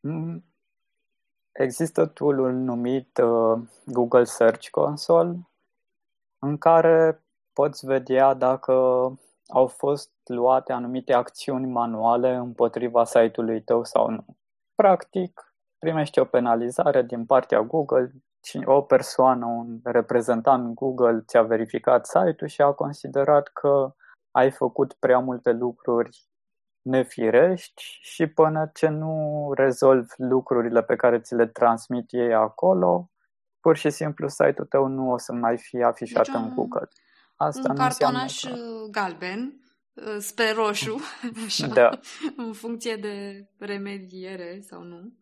Mm. 0.00 0.44
Există 1.52 2.06
tool 2.06 2.52
numit 2.52 3.18
uh, 3.18 3.62
Google 3.86 4.24
Search 4.24 4.68
Console 4.68 5.48
în 6.38 6.58
care 6.58 7.24
poți 7.52 7.86
vedea 7.86 8.34
dacă 8.34 8.72
au 9.46 9.66
fost 9.66 10.12
luate 10.24 10.72
anumite 10.72 11.12
acțiuni 11.12 11.66
manuale 11.66 12.34
împotriva 12.34 13.04
site-ului 13.04 13.62
tău 13.62 13.84
sau 13.84 14.10
nu. 14.10 14.24
Practic, 14.74 15.54
primești 15.78 16.18
o 16.18 16.24
penalizare 16.24 17.02
din 17.02 17.26
partea 17.26 17.60
Google 17.60 18.06
și 18.06 18.31
o 18.64 18.82
persoană, 18.82 19.46
un 19.46 19.80
reprezentant 19.82 20.74
Google 20.74 21.22
ți-a 21.26 21.42
verificat 21.42 22.06
site-ul 22.06 22.48
și 22.48 22.62
a 22.62 22.72
considerat 22.72 23.48
că 23.48 23.94
ai 24.30 24.50
făcut 24.50 24.92
prea 24.92 25.18
multe 25.18 25.52
lucruri 25.52 26.26
nefirești 26.82 27.82
și 28.00 28.26
până 28.26 28.70
ce 28.74 28.88
nu 28.88 29.50
rezolvi 29.54 30.14
lucrurile 30.16 30.82
pe 30.82 30.96
care 30.96 31.20
ți 31.20 31.34
le 31.34 31.46
transmit 31.46 32.12
ei 32.12 32.34
acolo, 32.34 33.10
pur 33.60 33.76
și 33.76 33.90
simplu 33.90 34.28
site-ul 34.28 34.66
tău 34.68 34.86
nu 34.86 35.10
o 35.10 35.18
să 35.18 35.32
mai 35.32 35.58
fie 35.58 35.84
afișat 35.84 36.26
deci, 36.26 36.34
în 36.34 36.54
Google. 36.54 36.88
Asta 37.36 37.68
un 37.68 37.76
cartonaș 37.76 38.40
că... 38.40 38.56
galben 38.90 39.60
uh, 39.92 40.16
spre 40.18 40.52
roșu, 40.52 41.00
așa, 41.46 41.66
da. 41.66 41.90
în 42.36 42.52
funcție 42.52 42.96
de 42.96 43.46
remediere 43.58 44.60
sau 44.60 44.82
nu. 44.82 45.12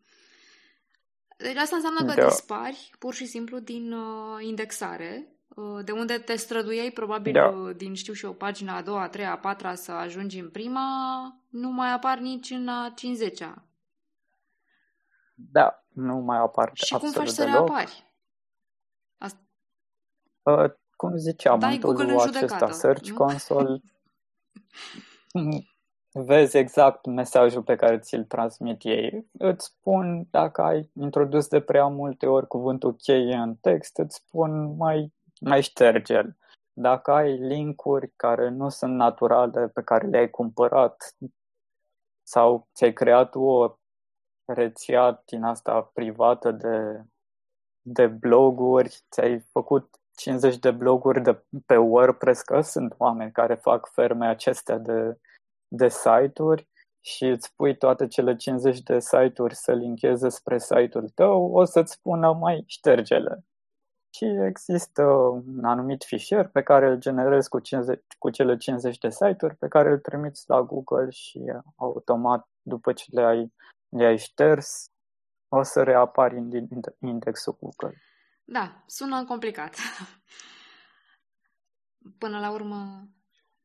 Deci 1.40 1.56
asta 1.56 1.76
înseamnă 1.76 2.04
că 2.04 2.20
da. 2.20 2.26
dispari 2.26 2.90
pur 2.98 3.14
și 3.14 3.26
simplu 3.26 3.58
din 3.58 3.92
uh, 3.92 4.38
indexare, 4.40 5.36
uh, 5.48 5.84
de 5.84 5.92
unde 5.92 6.18
te 6.18 6.36
străduiei 6.36 6.90
probabil 6.90 7.32
da. 7.32 7.46
uh, 7.46 7.76
din, 7.76 7.94
știu 7.94 8.12
și 8.12 8.24
eu, 8.24 8.32
pagina 8.32 8.76
a 8.76 8.82
doua, 8.82 9.02
a 9.02 9.08
treia, 9.08 9.32
a 9.32 9.38
patra 9.38 9.74
să 9.74 9.92
ajungi 9.92 10.38
în 10.38 10.50
prima, 10.50 10.86
nu 11.48 11.70
mai 11.70 11.92
apar 11.92 12.18
nici 12.18 12.50
în 12.50 12.68
a 12.68 12.94
50-a. 12.94 13.64
Da, 15.34 15.84
nu 15.88 16.16
mai 16.16 16.38
apar 16.38 16.70
Și 16.74 16.94
cum 16.94 17.10
faci 17.10 17.28
să 17.28 17.44
deloc. 17.44 17.66
reapari? 17.66 18.04
Asta... 19.18 19.40
Uh, 20.42 20.70
cum 20.96 21.16
ziceam, 21.16 21.58
Dai 21.58 21.74
în 21.74 21.80
tool 21.80 22.18
acesta, 22.18 22.70
Search 22.70 23.08
nu? 23.08 23.14
Console, 23.14 23.80
vezi 26.12 26.56
exact 26.56 27.06
mesajul 27.06 27.62
pe 27.62 27.76
care 27.76 27.98
ți-l 27.98 28.24
transmit 28.24 28.84
ei. 28.84 29.26
Îți 29.38 29.64
spun 29.64 30.26
dacă 30.30 30.62
ai 30.62 30.90
introdus 31.00 31.48
de 31.48 31.60
prea 31.60 31.86
multe 31.86 32.26
ori 32.26 32.46
cuvântul 32.46 32.94
cheie 32.94 33.34
în 33.34 33.54
text, 33.54 33.98
îți 33.98 34.16
spun 34.16 34.76
mai, 34.76 35.12
mai 35.40 35.62
șterge-l. 35.62 36.36
Dacă 36.72 37.10
ai 37.10 37.36
linkuri 37.36 38.12
care 38.16 38.48
nu 38.48 38.68
sunt 38.68 38.94
naturale, 38.94 39.68
pe 39.68 39.82
care 39.82 40.06
le-ai 40.06 40.30
cumpărat 40.30 41.16
sau 42.22 42.68
ți-ai 42.74 42.92
creat 42.92 43.34
o 43.34 43.74
rețea 44.44 45.22
din 45.26 45.42
asta 45.42 45.90
privată 45.94 46.50
de, 46.50 47.04
de 47.80 48.06
bloguri, 48.06 49.04
ți-ai 49.10 49.40
făcut 49.40 50.00
50 50.16 50.58
de 50.58 50.70
bloguri 50.70 51.22
de, 51.22 51.44
pe 51.66 51.76
WordPress, 51.76 52.42
că 52.42 52.60
sunt 52.60 52.94
oameni 52.96 53.32
care 53.32 53.54
fac 53.54 53.90
ferme 53.92 54.26
acestea 54.26 54.78
de, 54.78 55.18
de 55.70 55.88
site-uri 55.88 56.68
și 57.00 57.24
îți 57.24 57.54
pui 57.54 57.76
toate 57.76 58.06
cele 58.06 58.36
50 58.36 58.80
de 58.80 58.98
site-uri 58.98 59.54
să 59.54 59.72
lincheze 59.72 60.28
spre 60.28 60.58
site-ul 60.58 61.08
tău, 61.08 61.52
o 61.52 61.64
să-ți 61.64 61.92
spună 61.92 62.32
mai 62.32 62.64
ștergele. 62.66 63.44
Și 64.14 64.24
există 64.24 65.02
un 65.02 65.64
anumit 65.64 66.04
fișier 66.04 66.48
pe 66.48 66.62
care 66.62 66.86
îl 66.86 66.98
generezi 66.98 67.48
cu, 67.48 67.58
50, 67.58 68.00
cu 68.18 68.30
cele 68.30 68.56
50 68.56 68.98
de 68.98 69.10
site-uri 69.10 69.56
pe 69.56 69.68
care 69.68 69.90
îl 69.90 69.98
trimiți 69.98 70.44
la 70.46 70.62
Google 70.62 71.10
și 71.10 71.40
automat 71.76 72.48
după 72.62 72.92
ce 72.92 73.04
le-ai, 73.10 73.52
le-ai 73.88 74.18
șters 74.18 74.90
o 75.48 75.62
să 75.62 75.82
reapari 75.82 76.36
în 76.36 76.50
indexul 77.00 77.56
Google. 77.60 78.02
Da, 78.44 78.82
sună 78.86 79.24
complicat. 79.24 79.74
Până 82.18 82.38
la 82.38 82.50
urmă... 82.50 83.08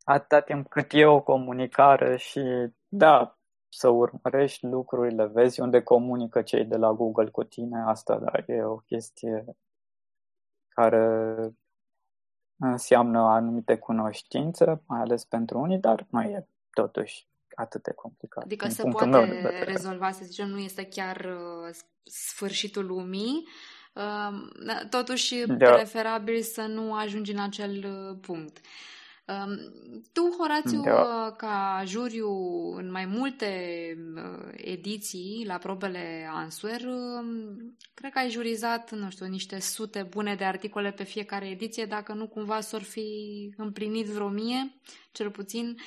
Atâta 0.08 0.42
timp 0.42 0.68
cât 0.68 0.94
e 0.94 1.06
o 1.06 1.22
comunicare 1.22 2.18
și, 2.18 2.42
da, 2.88 3.38
să 3.70 3.90
urmărești 3.90 4.66
lucrurile, 4.66 5.26
vezi 5.26 5.62
unde 5.62 5.82
comunică 5.82 6.42
cei 6.42 6.66
de 6.66 6.76
la 6.76 6.92
Google 6.92 7.30
cu 7.30 7.44
tine, 7.44 7.84
asta 7.86 8.20
da, 8.20 8.54
e 8.54 8.64
o 8.64 8.76
chestie 8.76 9.46
care 10.68 11.08
înseamnă 12.58 13.20
anumite 13.20 13.78
cunoștințe, 13.78 14.82
mai 14.88 15.00
ales 15.00 15.26
pentru 15.26 15.60
unii, 15.60 15.80
dar 15.80 16.06
nu 16.10 16.22
e 16.22 16.48
totuși 16.72 17.28
atât 17.56 17.84
de 17.84 17.92
complicat. 17.92 18.44
Adică 18.44 18.68
se 18.68 18.84
poate 18.90 19.64
rezolva, 19.64 20.12
să 20.12 20.24
zicem, 20.24 20.48
nu 20.48 20.58
este 20.58 20.86
chiar 20.86 21.16
uh, 21.16 21.76
sfârșitul 22.04 22.86
lumii, 22.86 23.48
Totuși, 24.90 25.44
da. 25.48 25.72
preferabil 25.72 26.42
să 26.42 26.62
nu 26.62 26.94
ajungi 26.94 27.32
în 27.32 27.40
acel 27.40 27.86
uh, 27.86 28.18
punct. 28.22 28.58
Tu, 30.12 30.36
Horațiu, 30.38 30.82
da. 30.82 31.02
Uh, 31.02 31.34
ca 31.38 31.84
juriu 31.86 32.30
în 32.76 32.92
mai 32.92 33.06
multe 33.06 33.50
uh, 34.16 34.50
ediții 34.56 35.44
la 35.48 35.58
probele 35.58 36.30
Answer, 36.32 36.82
um, 36.82 37.76
cred 37.94 38.12
că 38.12 38.20
ai 38.20 38.30
jurizat, 38.30 38.92
nu 38.92 39.10
știu, 39.10 39.26
niște 39.26 39.60
sute 39.60 40.08
bune 40.10 40.36
de 40.36 40.44
articole 40.44 40.92
pe 40.92 41.04
fiecare 41.04 41.50
ediție, 41.50 41.86
dacă 41.86 42.14
nu 42.14 42.28
cumva 42.28 42.60
s-or 42.60 42.82
fi 42.82 43.10
împlinit 43.58 44.06
vreo 44.06 44.28
mie, 44.28 44.80
cel 45.12 45.32
puțin, 45.32 45.78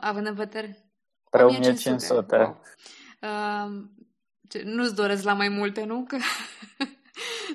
având 0.00 0.26
în 0.26 0.34
vedere... 0.34 0.90
1500. 1.30 2.36
Wow. 2.36 3.90
Nu-ți 4.64 4.94
doresc 4.94 5.24
la 5.24 5.32
mai 5.32 5.48
multe, 5.48 5.84
nu? 5.84 6.04
Că... 6.08 6.16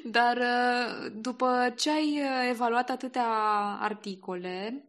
Dar 0.04 0.38
uh, 0.38 1.12
după 1.14 1.74
ce 1.76 1.92
ai 1.92 2.20
uh, 2.20 2.50
evaluat 2.50 2.90
atâtea 2.90 3.28
articole, 3.80 4.86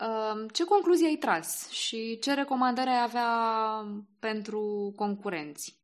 uh, 0.00 0.50
ce 0.52 0.64
concluzie 0.64 1.06
ai 1.06 1.16
tras 1.16 1.68
și 1.68 2.18
ce 2.18 2.34
recomandări 2.34 2.88
ai 2.88 3.02
avea 3.02 3.28
pentru 4.18 4.92
concurenți? 4.96 5.78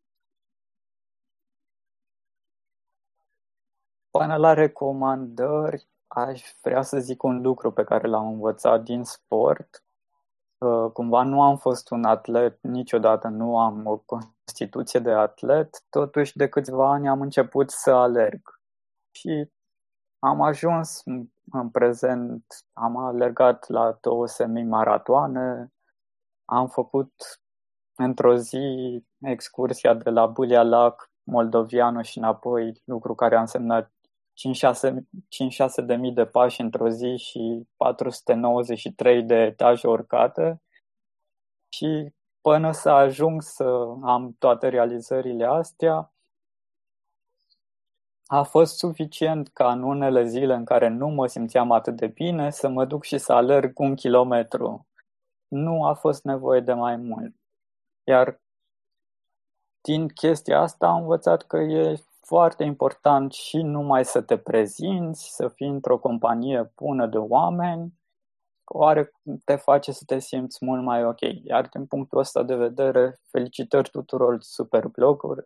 Până 4.10 4.36
la 4.36 4.52
recomandări, 4.52 5.88
aș 6.06 6.42
vrea 6.62 6.82
să 6.82 6.98
zic 6.98 7.22
un 7.22 7.40
lucru 7.40 7.72
pe 7.72 7.84
care 7.84 8.08
l-am 8.08 8.26
învățat 8.26 8.82
din 8.82 9.04
sport 9.04 9.86
cumva 10.92 11.22
nu 11.22 11.42
am 11.42 11.56
fost 11.56 11.90
un 11.90 12.04
atlet, 12.04 12.62
niciodată 12.62 13.28
nu 13.28 13.58
am 13.58 13.86
o 13.86 13.96
constituție 13.96 15.00
de 15.00 15.10
atlet, 15.10 15.82
totuși 15.90 16.36
de 16.36 16.48
câțiva 16.48 16.90
ani 16.90 17.08
am 17.08 17.20
început 17.20 17.70
să 17.70 17.90
alerg. 17.90 18.55
Și 19.16 19.50
am 20.18 20.40
ajuns 20.40 21.02
în 21.50 21.70
prezent, 21.70 22.44
am 22.72 22.96
alergat 22.96 23.68
la 23.68 23.98
două 24.00 24.26
semi-maratoane, 24.26 25.72
am 26.44 26.68
făcut 26.68 27.12
într-o 27.94 28.36
zi 28.36 28.58
excursia 29.20 29.94
de 29.94 30.10
la 30.10 30.26
Bulia 30.26 30.62
Lac 30.62 31.10
moldovianul 31.22 32.02
și 32.02 32.18
înapoi, 32.18 32.82
lucru 32.84 33.14
care 33.14 33.36
a 33.36 33.40
însemnat 33.40 33.92
5-6 35.80 35.84
de 35.86 35.94
mii 35.94 36.12
de 36.12 36.26
pași 36.26 36.60
într-o 36.60 36.88
zi 36.88 37.16
și 37.16 37.68
493 37.76 39.22
de 39.22 39.34
etaje 39.34 39.88
urcate. 39.88 40.62
Și 41.68 42.14
până 42.40 42.72
să 42.72 42.90
ajung 42.90 43.42
să 43.42 43.64
am 44.02 44.36
toate 44.38 44.68
realizările 44.68 45.44
astea, 45.44 46.15
a 48.26 48.42
fost 48.42 48.78
suficient 48.78 49.48
ca 49.48 49.72
în 49.72 49.82
unele 49.82 50.24
zile 50.24 50.54
în 50.54 50.64
care 50.64 50.88
nu 50.88 51.08
mă 51.08 51.26
simțeam 51.26 51.70
atât 51.70 51.96
de 51.96 52.06
bine 52.06 52.50
să 52.50 52.68
mă 52.68 52.84
duc 52.84 53.04
și 53.04 53.18
să 53.18 53.32
alerg 53.32 53.78
un 53.78 53.94
kilometru. 53.94 54.86
Nu 55.48 55.84
a 55.84 55.94
fost 55.94 56.24
nevoie 56.24 56.60
de 56.60 56.72
mai 56.72 56.96
mult. 56.96 57.34
Iar 58.04 58.40
din 59.80 60.08
chestia 60.08 60.60
asta 60.60 60.86
am 60.86 61.00
învățat 61.00 61.42
că 61.42 61.56
e 61.56 61.96
foarte 62.20 62.64
important 62.64 63.32
și 63.32 63.56
numai 63.56 64.04
să 64.04 64.22
te 64.22 64.38
prezinți, 64.38 65.34
să 65.34 65.48
fii 65.48 65.68
într-o 65.68 65.98
companie 65.98 66.72
bună 66.76 67.06
de 67.06 67.18
oameni, 67.18 67.92
oare 68.64 69.12
te 69.44 69.56
face 69.56 69.92
să 69.92 70.02
te 70.06 70.18
simți 70.18 70.64
mult 70.64 70.82
mai 70.82 71.04
ok. 71.04 71.20
Iar 71.44 71.68
din 71.68 71.86
punctul 71.86 72.18
ăsta 72.18 72.42
de 72.42 72.54
vedere, 72.54 73.20
felicitări 73.30 73.90
tuturor 73.90 74.36
super 74.40 74.90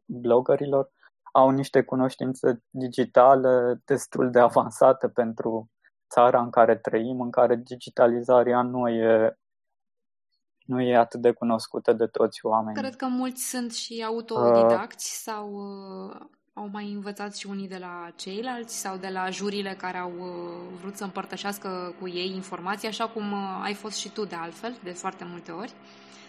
bloggerilor, 0.07 0.90
au 1.33 1.51
niște 1.51 1.83
cunoștințe 1.83 2.62
digitale 2.71 3.83
destul 3.85 4.31
de 4.31 4.38
avansate 4.38 5.09
pentru 5.09 5.71
țara 6.11 6.40
în 6.40 6.51
care 6.51 6.77
trăim, 6.77 7.21
în 7.21 7.31
care 7.31 7.57
digitalizarea 7.57 8.62
nu 8.62 8.88
e 8.88 9.35
nu 10.64 10.81
e 10.81 10.97
atât 10.97 11.21
de 11.21 11.33
cunoscută 11.33 11.93
de 11.93 12.07
toți 12.07 12.47
oamenii. 12.47 12.83
Cred 12.83 12.97
că 12.97 13.07
mulți 13.07 13.49
sunt 13.49 13.73
și 13.73 14.05
autodidacți 14.07 15.29
uh, 15.29 15.35
sau 15.35 15.53
uh, 15.53 16.21
au 16.53 16.69
mai 16.73 16.93
învățat 16.93 17.37
și 17.37 17.47
unii 17.47 17.69
de 17.69 17.79
la 17.79 18.11
ceilalți 18.16 18.81
sau 18.81 18.97
de 18.97 19.09
la 19.09 19.31
jurile 19.31 19.75
care 19.75 19.99
au 19.99 20.12
uh, 20.19 20.79
vrut 20.81 20.97
să 20.97 21.05
împărtășească 21.05 21.95
cu 22.01 22.09
ei 22.09 22.35
informații, 22.35 22.88
așa 22.88 23.09
cum 23.09 23.33
uh, 23.33 23.61
ai 23.62 23.75
fost 23.75 23.97
și 23.97 24.12
tu 24.12 24.25
de 24.25 24.35
altfel, 24.35 24.79
de 24.83 24.90
foarte 24.90 25.25
multe 25.25 25.51
ori. 25.53 25.73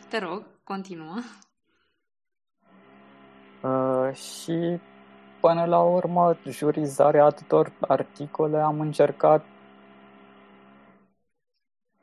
Te 0.09 0.19
rog, 0.19 0.43
continuă. 0.63 1.15
Uh, 3.63 4.13
și 4.13 4.79
până 5.41 5.65
la 5.65 5.81
urmă, 5.81 6.37
jurizarea 6.47 7.25
atâtor 7.25 7.71
articole 7.79 8.57
am 8.57 8.79
încercat 8.79 9.43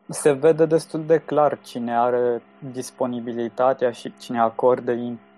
se 0.09 0.33
vede 0.33 0.67
destul 0.67 1.07
de 1.07 1.19
clar 1.19 1.61
cine 1.61 1.97
are 1.99 2.43
disponibilitatea 2.73 3.91
și 3.91 4.17
cine 4.17 4.41
acordă 4.41 4.93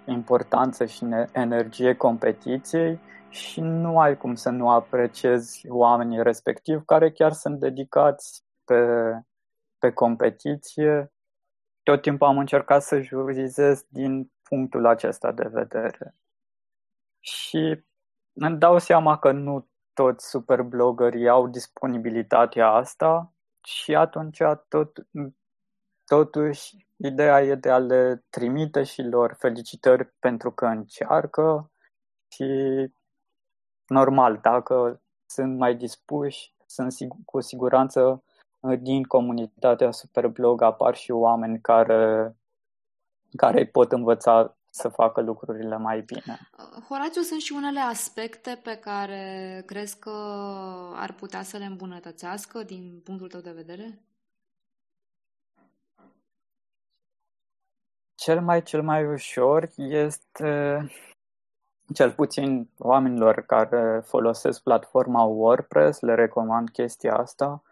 importanță 0.06 0.84
și 0.84 1.06
energie 1.32 1.94
competiției 1.94 3.00
și 3.28 3.60
nu 3.60 3.98
ai 3.98 4.16
cum 4.16 4.34
să 4.34 4.50
nu 4.50 4.70
apreciezi 4.70 5.68
oamenii 5.68 6.22
respectiv 6.22 6.84
care 6.84 7.10
chiar 7.10 7.32
sunt 7.32 7.58
dedicați 7.58 8.44
pe, 8.64 8.84
pe 9.78 9.92
competiție. 9.92 11.12
Tot 11.82 12.02
timpul 12.02 12.26
am 12.26 12.38
încercat 12.38 12.82
să 12.82 13.00
jurizez 13.00 13.84
din 13.88 14.32
punctul 14.42 14.86
acesta 14.86 15.32
de 15.32 15.48
vedere. 15.52 16.14
Și 17.20 17.84
îmi 18.32 18.58
dau 18.58 18.78
seama 18.78 19.18
că 19.18 19.32
nu 19.32 19.68
toți 19.92 20.28
superbloggerii 20.28 21.28
au 21.28 21.48
disponibilitatea 21.48 22.68
asta 22.68 23.32
și 23.62 23.94
atunci 23.94 24.38
tot, 24.68 25.06
totuși 26.04 26.86
ideea 26.96 27.42
e 27.42 27.54
de 27.54 27.70
a 27.70 27.78
le 27.78 28.24
trimite 28.30 28.82
și 28.82 29.02
lor 29.02 29.36
felicitări 29.38 30.12
pentru 30.18 30.52
că 30.52 30.66
încearcă 30.66 31.70
și 32.32 32.44
normal, 33.86 34.38
dacă 34.42 35.02
sunt 35.26 35.58
mai 35.58 35.76
dispuși, 35.76 36.54
sunt 36.66 36.92
sigur, 36.92 37.18
cu 37.24 37.40
siguranță 37.40 38.22
din 38.80 39.02
comunitatea 39.02 39.90
Superblog 39.90 40.62
apar 40.62 40.94
și 40.94 41.10
oameni 41.10 41.60
care, 41.60 42.36
care 43.36 43.58
îi 43.58 43.68
pot 43.68 43.92
învăța 43.92 44.56
să 44.70 44.88
facă 44.88 45.20
lucrurile 45.20 45.76
mai 45.76 46.00
bine. 46.00 46.38
Horațiu, 46.88 47.22
sunt 47.22 47.40
și 47.40 47.52
unele 47.52 47.80
aspecte 47.80 48.60
pe 48.62 48.76
care 48.76 49.62
crezi 49.66 49.98
că 49.98 50.10
ar 50.94 51.12
putea 51.12 51.42
să 51.42 51.56
le 51.56 51.64
îmbunătățească 51.64 52.62
din 52.62 53.00
punctul 53.04 53.28
tău 53.28 53.40
de 53.40 53.52
vedere? 53.52 53.98
Cel 58.14 58.40
mai, 58.40 58.62
cel 58.62 58.82
mai 58.82 59.06
ușor 59.06 59.70
este, 59.76 60.86
cel 61.94 62.12
puțin 62.12 62.70
oamenilor 62.78 63.40
care 63.40 64.02
folosesc 64.04 64.62
platforma 64.62 65.22
WordPress, 65.22 66.00
le 66.00 66.14
recomand 66.14 66.70
chestia 66.70 67.16
asta. 67.16 67.62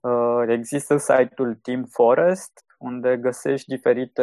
Uh, 0.00 0.44
există 0.48 0.96
site-ul 0.96 1.54
Team 1.54 1.84
Forest, 1.84 2.64
unde 2.78 3.16
găsești 3.16 3.68
diferite 3.68 4.22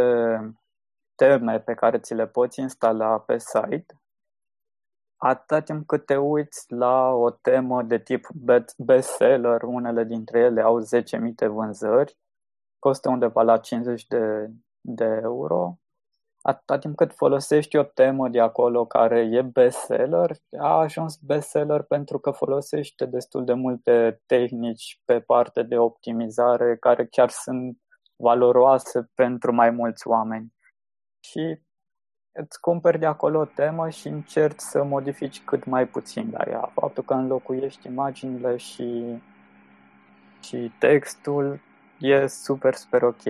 teme 1.15 1.59
pe 1.59 1.73
care 1.73 1.99
ți 1.99 2.13
le 2.13 2.27
poți 2.27 2.59
instala 2.59 3.19
pe 3.19 3.37
site. 3.37 3.97
Atâta 5.17 5.61
timp 5.61 5.87
cât 5.87 6.05
te 6.05 6.17
uiți 6.17 6.73
la 6.73 7.09
o 7.09 7.29
temă 7.29 7.83
de 7.83 7.99
tip 7.99 8.27
bestseller, 8.77 9.61
unele 9.61 10.03
dintre 10.03 10.39
ele 10.39 10.61
au 10.61 10.81
10.000 10.81 10.85
de 11.35 11.47
vânzări, 11.47 12.17
costă 12.79 13.09
undeva 13.09 13.41
la 13.41 13.57
50 13.57 14.07
de 14.07 14.49
de 14.85 15.19
euro, 15.21 15.77
atâta 16.41 16.77
timp 16.77 16.95
cât 16.95 17.13
folosești 17.13 17.77
o 17.77 17.83
temă 17.83 18.29
de 18.29 18.39
acolo 18.39 18.85
care 18.85 19.19
e 19.19 19.41
bestseller, 19.41 20.31
a 20.59 20.79
ajuns 20.79 21.17
bestseller 21.17 21.81
pentru 21.81 22.19
că 22.19 22.31
folosește 22.31 23.05
destul 23.05 23.45
de 23.45 23.53
multe 23.53 24.21
tehnici 24.25 25.01
pe 25.05 25.19
parte 25.19 25.63
de 25.63 25.77
optimizare 25.77 26.77
care 26.77 27.05
chiar 27.05 27.29
sunt 27.29 27.77
valoroase 28.15 29.09
pentru 29.13 29.53
mai 29.53 29.69
mulți 29.69 30.07
oameni. 30.07 30.53
Și 31.23 31.59
îți 32.31 32.59
cumperi 32.59 32.99
de 32.99 33.05
acolo 33.05 33.39
o 33.39 33.45
temă 33.45 33.89
și 33.89 34.07
încerci 34.07 34.59
să 34.59 34.83
modifici 34.83 35.43
cât 35.43 35.65
mai 35.65 35.87
puțin 35.87 36.29
la 36.31 36.43
ea. 36.47 36.71
Faptul 36.73 37.03
că 37.03 37.13
înlocuiești 37.13 37.87
imaginile 37.87 38.57
și, 38.57 39.21
și 40.41 40.71
textul 40.79 41.59
e 41.99 42.27
super, 42.27 42.73
super 42.73 43.03
ok 43.03 43.23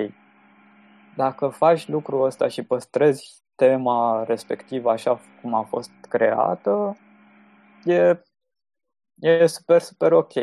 dacă 1.15 1.47
faci 1.47 1.88
lucrul 1.88 2.25
ăsta 2.25 2.47
și 2.47 2.63
păstrezi 2.63 3.43
tema 3.56 4.23
respectivă 4.23 4.91
așa 4.91 5.19
cum 5.41 5.53
a 5.53 5.63
fost 5.63 5.91
creată, 6.10 6.97
e, 7.84 8.23
e 9.19 9.45
super, 9.45 9.82
super 9.82 10.12
ok. 10.12 10.34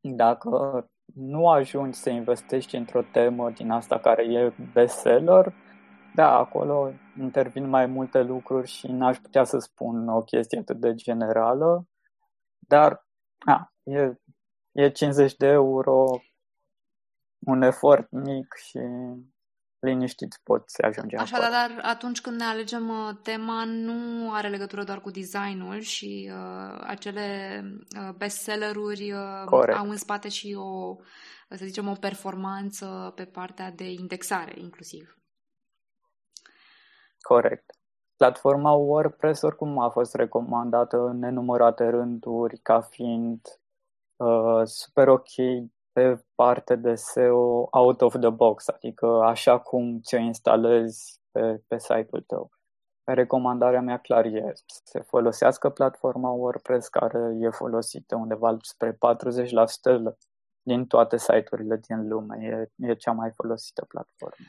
Dacă 0.00 0.86
nu 1.14 1.48
ajungi 1.48 1.98
să 1.98 2.10
investești 2.10 2.76
într-o 2.76 3.02
temă 3.02 3.50
din 3.50 3.70
asta 3.70 3.98
care 3.98 4.24
e 4.24 4.52
bestseller, 4.72 5.52
da, 6.16 6.38
acolo 6.38 6.92
intervin 7.18 7.68
mai 7.68 7.86
multe 7.86 8.22
lucruri 8.22 8.68
și 8.68 8.86
n-aș 8.86 9.18
putea 9.18 9.44
să 9.44 9.58
spun 9.58 10.08
o 10.08 10.22
chestie 10.22 10.58
atât 10.58 10.80
de 10.80 10.94
generală, 10.94 11.86
dar 12.58 13.06
a, 13.38 13.72
e, 13.82 14.14
e 14.72 14.90
50 14.90 15.36
de 15.36 15.46
euro, 15.46 16.04
un 17.38 17.62
efort 17.62 18.10
mic 18.10 18.54
și 18.54 18.78
liniștit 19.78 20.40
poți 20.42 20.82
ajunge 20.82 21.16
Așa, 21.16 21.36
acolo. 21.36 21.50
dar 21.50 21.80
atunci 21.82 22.20
când 22.20 22.36
ne 22.36 22.44
alegem 22.44 22.88
uh, 22.88 23.16
tema, 23.22 23.64
nu 23.64 24.32
are 24.32 24.48
legătură 24.48 24.84
doar 24.84 25.00
cu 25.00 25.10
designul 25.10 25.80
și 25.80 26.30
uh, 26.32 26.80
acele 26.86 27.60
uh, 28.00 28.14
bestselleruri 28.16 29.12
uh, 29.12 29.70
au 29.76 29.88
în 29.88 29.96
spate 29.96 30.28
și 30.28 30.54
o, 30.58 30.96
să 31.48 31.64
zicem, 31.64 31.88
o 31.88 31.94
performanță 31.94 33.12
pe 33.14 33.24
partea 33.24 33.70
de 33.70 33.90
indexare, 33.90 34.54
inclusiv. 34.56 35.16
Corect. 37.26 37.70
Platforma 38.16 38.72
WordPress 38.72 39.42
oricum 39.42 39.78
a 39.78 39.88
fost 39.88 40.14
recomandată 40.14 40.96
în 40.96 41.18
nenumărate 41.18 41.88
rânduri 41.88 42.58
ca 42.58 42.80
fiind 42.80 43.40
uh, 44.16 44.62
super 44.64 45.08
ok 45.08 45.28
pe 45.92 46.24
parte 46.34 46.76
de 46.76 46.94
SEO 46.94 47.68
out 47.70 48.00
of 48.00 48.18
the 48.20 48.30
box, 48.30 48.68
adică 48.68 49.06
așa 49.06 49.58
cum 49.58 50.00
ți-o 50.00 50.18
instalezi 50.18 51.20
pe, 51.30 51.62
pe 51.66 51.78
site-ul 51.78 52.22
tău. 52.26 52.50
Recomandarea 53.04 53.80
mea 53.80 53.98
clar 53.98 54.24
e 54.24 54.52
să 54.54 54.80
se 54.84 55.00
folosească 55.00 55.70
platforma 55.70 56.30
WordPress 56.30 56.88
care 56.88 57.36
e 57.40 57.50
folosită 57.50 58.16
undeva 58.16 58.56
spre 58.60 58.92
40% 58.92 58.96
din 60.62 60.86
toate 60.86 61.16
site-urile 61.16 61.76
din 61.76 62.08
lume. 62.08 62.68
E, 62.80 62.88
e 62.88 62.94
cea 62.94 63.12
mai 63.12 63.30
folosită 63.34 63.84
platformă. 63.84 64.44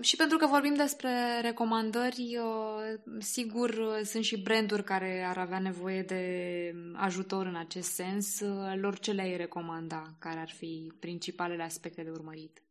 Și 0.00 0.16
pentru 0.16 0.38
că 0.38 0.46
vorbim 0.46 0.74
despre 0.74 1.40
recomandări, 1.42 2.38
uh, 2.38 3.00
sigur 3.18 3.68
uh, 3.70 4.00
sunt 4.02 4.24
și 4.24 4.42
branduri 4.42 4.84
care 4.84 5.26
ar 5.28 5.38
avea 5.38 5.58
nevoie 5.58 6.02
de 6.02 6.74
ajutor 6.94 7.46
în 7.46 7.56
acest 7.56 7.92
sens. 7.92 8.40
Uh, 8.40 8.74
lor 8.80 8.98
ce 8.98 9.12
le-ai 9.12 9.36
recomanda? 9.36 10.02
Care 10.18 10.38
ar 10.38 10.48
fi 10.48 10.92
principalele 11.00 11.62
aspecte 11.62 12.02
de 12.02 12.10
urmărit? 12.10 12.62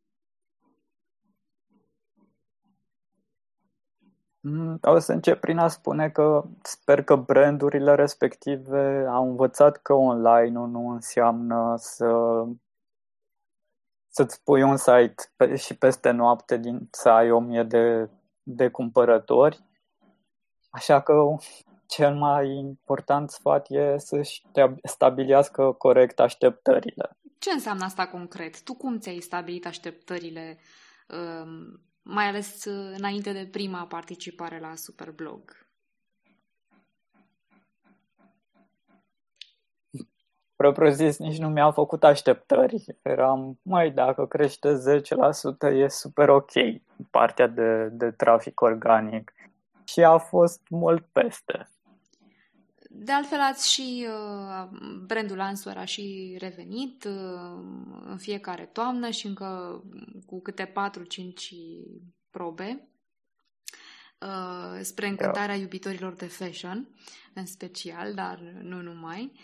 Mm, 4.40 4.78
o 4.82 4.98
să 4.98 5.12
încep 5.12 5.40
prin 5.40 5.58
a 5.58 5.68
spune 5.68 6.10
că 6.10 6.44
sper 6.62 7.02
că 7.02 7.16
brandurile 7.16 7.94
respective 7.94 9.06
au 9.08 9.28
învățat 9.28 9.76
că 9.76 9.92
online 9.92 10.58
nu 10.58 10.88
înseamnă 10.88 11.74
să 11.78 12.06
să-ți 14.14 14.42
pui 14.42 14.62
un 14.62 14.76
site 14.76 15.14
pe, 15.36 15.56
și 15.56 15.76
peste 15.76 16.10
noapte 16.10 16.56
din, 16.56 16.88
să 16.90 17.08
ai 17.08 17.30
o 17.30 17.40
mie 17.40 17.62
de, 17.62 18.10
de 18.42 18.68
cumpărători. 18.68 19.64
Așa 20.70 21.00
că 21.00 21.12
cel 21.86 22.14
mai 22.14 22.48
important 22.48 23.30
sfat 23.30 23.66
e 23.70 23.98
să-și 23.98 24.42
stabilească 24.82 25.72
corect 25.72 26.20
așteptările. 26.20 27.16
Ce 27.38 27.50
înseamnă 27.50 27.84
asta 27.84 28.06
concret? 28.06 28.62
Tu 28.62 28.74
cum 28.74 28.98
ți-ai 28.98 29.20
stabilit 29.20 29.66
așteptările, 29.66 30.58
um, 31.08 31.80
mai 32.02 32.24
ales 32.24 32.64
înainte 32.96 33.32
de 33.32 33.48
prima 33.50 33.86
participare 33.86 34.60
la 34.60 34.74
Superblog? 34.74 35.63
Propriu 40.64 40.90
zis, 40.90 41.18
nici 41.18 41.38
nu 41.38 41.48
mi-am 41.48 41.72
făcut 41.72 42.04
așteptări. 42.04 42.84
Eram, 43.02 43.58
mai 43.62 43.90
dacă 43.90 44.26
crește 44.26 44.82
10% 45.68 45.72
e 45.72 45.88
super 45.88 46.28
ok 46.28 46.50
partea 47.10 47.46
de, 47.46 47.88
de 47.92 48.10
trafic 48.10 48.60
organic. 48.60 49.32
Și 49.84 50.04
a 50.04 50.16
fost 50.16 50.60
mult 50.68 51.06
peste. 51.12 51.68
De 52.90 53.12
altfel, 53.12 53.40
ați 53.40 53.72
și 53.72 54.06
uh, 54.08 54.68
brandul 55.06 55.40
Answer 55.40 55.76
a 55.76 55.84
și 55.84 56.36
revenit 56.40 57.04
uh, 57.04 57.62
în 58.04 58.16
fiecare 58.16 58.64
toamnă 58.72 59.10
și 59.10 59.26
încă 59.26 59.82
cu 60.26 60.40
câte 60.40 60.72
4-5 60.72 60.72
probe 62.30 62.88
uh, 64.20 64.80
spre 64.80 65.06
încântarea 65.06 65.54
iubitorilor 65.54 66.12
de 66.12 66.26
fashion, 66.26 66.88
în 67.34 67.46
special, 67.46 68.14
dar 68.14 68.38
nu 68.62 68.82
numai. 68.82 69.32
Uh, 69.34 69.40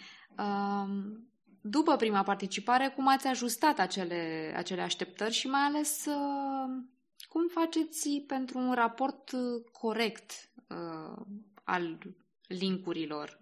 după 1.60 1.96
prima 1.96 2.22
participare, 2.22 2.88
cum 2.88 3.08
ați 3.08 3.26
ajustat 3.26 3.78
acele, 3.78 4.52
acele 4.56 4.82
așteptări 4.82 5.32
și 5.32 5.48
mai 5.48 5.60
ales 5.60 6.04
uh, 6.04 6.84
cum 7.28 7.48
faceți 7.48 8.24
pentru 8.26 8.58
un 8.58 8.74
raport 8.74 9.30
corect 9.72 10.52
uh, 10.68 11.24
al 11.64 11.98
linkurilor 12.46 13.40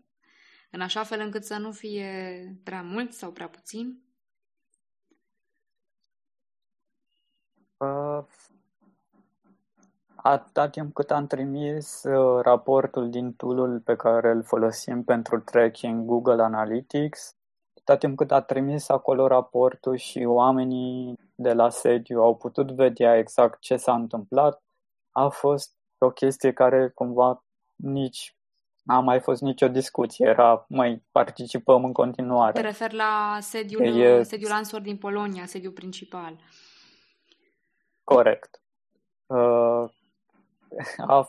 în 0.70 0.80
așa 0.80 1.02
fel 1.02 1.20
încât 1.20 1.44
să 1.44 1.56
nu 1.56 1.72
fie 1.72 2.60
prea 2.64 2.82
mult 2.82 3.12
sau 3.12 3.32
prea 3.32 3.48
puțin? 3.48 4.02
Uh, 7.76 8.24
atâta 10.22 10.68
timp 10.68 10.94
cât 10.94 11.10
am 11.10 11.26
trimis 11.26 12.02
uh, 12.02 12.40
raportul 12.42 13.10
din 13.10 13.32
tool 13.32 13.80
pe 13.80 13.96
care 13.96 14.30
îl 14.30 14.42
folosim 14.42 15.04
pentru 15.04 15.40
tracking 15.40 16.04
Google 16.04 16.42
Analytics, 16.42 17.36
atâta 17.74 17.96
timp 17.96 18.16
cât 18.16 18.30
a 18.30 18.40
trimis 18.40 18.88
acolo 18.88 19.26
raportul 19.26 19.96
și 19.96 20.18
oamenii 20.24 21.18
de 21.34 21.52
la 21.52 21.68
sediu 21.68 22.22
au 22.22 22.36
putut 22.36 22.70
vedea 22.70 23.16
exact 23.16 23.60
ce 23.60 23.76
s-a 23.76 23.94
întâmplat, 23.94 24.62
a 25.10 25.28
fost 25.28 25.74
o 25.98 26.10
chestie 26.10 26.52
care 26.52 26.88
cumva 26.88 27.44
nici 27.76 28.38
N-a 28.88 29.00
mai 29.00 29.20
fost 29.20 29.40
nicio 29.42 29.68
discuție, 29.68 30.26
era, 30.26 30.64
mai 30.68 31.02
participăm 31.12 31.84
în 31.84 31.92
continuare. 31.92 32.52
Te 32.52 32.60
refer 32.60 32.92
la 32.92 33.38
sediul, 33.40 34.00
e... 34.00 34.22
sediul 34.22 34.50
Ansor 34.50 34.80
din 34.80 34.96
Polonia, 34.96 35.46
sediul 35.46 35.72
principal. 35.72 36.38
Corect. 38.04 38.60
Uh, 39.26 39.84
a, 41.06 41.28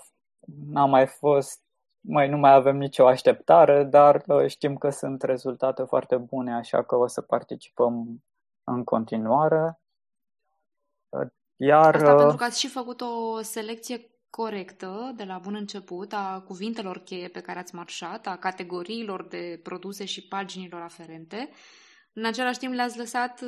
n-a 0.65 0.85
mai 0.85 1.07
fost, 1.07 1.61
mai 2.01 2.29
nu 2.29 2.37
mai 2.37 2.53
avem 2.53 2.77
nicio 2.77 3.07
așteptare, 3.07 3.83
dar 3.83 4.23
uh, 4.27 4.47
știm 4.47 4.77
că 4.77 4.89
sunt 4.89 5.21
rezultate 5.21 5.83
foarte 5.83 6.17
bune, 6.17 6.53
așa 6.53 6.83
că 6.83 6.95
o 6.95 7.07
să 7.07 7.21
participăm 7.21 8.23
în 8.63 8.83
continuare. 8.83 9.79
Uh, 11.09 11.27
iar, 11.55 11.95
Asta 11.95 12.11
uh, 12.11 12.17
pentru 12.17 12.37
că 12.37 12.43
ați 12.43 12.59
și 12.59 12.67
făcut 12.67 13.01
o 13.01 13.41
selecție 13.41 14.09
corectă 14.29 15.13
de 15.15 15.23
la 15.23 15.37
bun 15.37 15.55
început 15.55 16.13
a 16.13 16.43
cuvintelor 16.47 16.97
cheie 16.97 17.27
pe 17.27 17.41
care 17.41 17.59
ați 17.59 17.75
marșat, 17.75 18.27
a 18.27 18.37
categoriilor 18.37 19.27
de 19.27 19.59
produse 19.63 20.05
și 20.05 20.27
paginilor 20.27 20.81
aferente. 20.81 21.49
În 22.19 22.25
același 22.25 22.59
timp 22.59 22.73
le-ați 22.73 22.97
lăsat, 22.97 23.41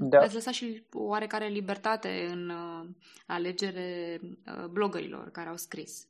da. 0.00 0.18
le-ați 0.18 0.34
lăsat 0.34 0.52
și 0.52 0.82
oarecare 0.92 1.46
libertate 1.46 2.28
în 2.30 2.48
uh, 2.48 2.88
alegere 3.26 4.20
uh, 4.22 4.64
blogărilor 4.66 5.30
care 5.30 5.48
au 5.48 5.56
scris. 5.56 6.06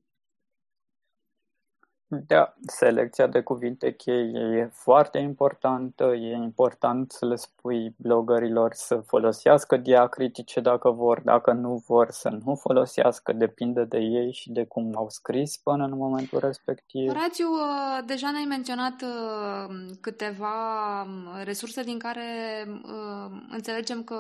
Da, 2.13 2.55
selecția 2.67 3.27
de 3.27 3.41
cuvinte 3.41 3.95
cheie 3.95 4.59
e 4.59 4.71
foarte 4.73 5.19
importantă. 5.19 6.05
E 6.05 6.35
important 6.35 7.13
să 7.13 7.27
le 7.27 7.35
spui 7.35 7.95
blogărilor 7.97 8.73
să 8.75 8.97
folosească 8.97 9.77
diacritice 9.77 10.61
dacă 10.61 10.91
vor, 10.91 11.21
dacă 11.21 11.53
nu 11.53 11.83
vor 11.87 12.11
să 12.11 12.39
nu 12.45 12.55
folosească, 12.55 13.33
depinde 13.33 13.85
de 13.85 13.99
ei 13.99 14.33
și 14.33 14.53
de 14.53 14.65
cum 14.65 14.93
au 14.97 15.09
scris 15.09 15.57
până 15.57 15.85
în 15.85 15.97
momentul 15.97 16.39
respectiv. 16.39 17.13
Rațiu, 17.13 17.49
uh, 17.49 18.05
deja 18.07 18.31
ne-ai 18.31 18.47
menționat 18.49 19.03
uh, 19.03 19.75
câteva 20.01 21.03
um, 21.03 21.43
resurse 21.45 21.83
din 21.83 21.99
care 21.99 22.29
uh, 22.67 23.41
înțelegem 23.51 24.03
că 24.03 24.17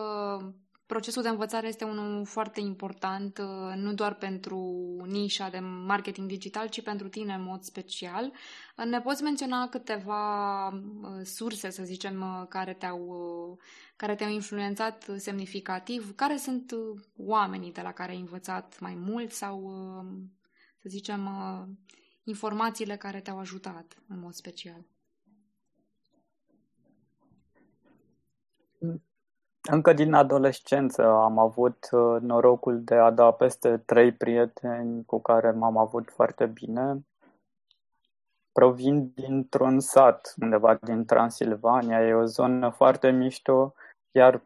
Procesul 0.90 1.22
de 1.22 1.28
învățare 1.28 1.66
este 1.68 1.84
unul 1.84 2.24
foarte 2.24 2.60
important, 2.60 3.38
uh, 3.38 3.74
nu 3.76 3.92
doar 3.94 4.14
pentru 4.14 4.58
nișa 5.06 5.48
de 5.48 5.58
marketing 5.58 6.28
digital, 6.28 6.68
ci 6.68 6.82
pentru 6.82 7.08
tine 7.08 7.34
în 7.34 7.42
mod 7.42 7.62
special. 7.62 8.32
Uh, 8.76 8.84
ne 8.84 9.00
poți 9.00 9.22
menționa 9.22 9.68
câteva 9.68 10.66
uh, 10.68 10.74
surse, 11.22 11.70
să 11.70 11.82
zicem, 11.82 12.46
care 12.48 12.74
te-au, 12.74 13.58
care 13.96 14.14
te-au 14.14 14.30
influențat 14.30 15.10
semnificativ? 15.16 16.14
Care 16.14 16.36
sunt 16.36 16.74
oamenii 17.16 17.72
de 17.72 17.80
la 17.80 17.92
care 17.92 18.12
ai 18.12 18.18
învățat 18.20 18.80
mai 18.80 18.94
mult 18.94 19.32
sau, 19.32 19.72
să 20.82 20.88
zicem, 20.88 21.28
informațiile 22.24 22.96
care 22.96 23.20
te-au 23.20 23.38
ajutat 23.38 24.02
în 24.08 24.18
mod 24.20 24.32
special? 24.32 24.84
Încă 29.68 29.92
din 29.92 30.12
adolescență 30.12 31.02
am 31.02 31.38
avut 31.38 31.88
uh, 31.90 32.20
norocul 32.20 32.82
de 32.84 32.94
a 32.94 33.10
da 33.10 33.32
peste 33.32 33.78
trei 33.78 34.12
prieteni 34.12 35.04
cu 35.04 35.20
care 35.20 35.50
m-am 35.50 35.76
avut 35.76 36.10
foarte 36.10 36.46
bine. 36.46 37.06
Provin 38.52 39.12
dintr-un 39.14 39.80
sat 39.80 40.34
undeva 40.40 40.74
din 40.74 41.04
Transilvania, 41.04 42.06
e 42.06 42.14
o 42.14 42.24
zonă 42.24 42.70
foarte 42.70 43.10
mișto, 43.10 43.74
iar 44.10 44.42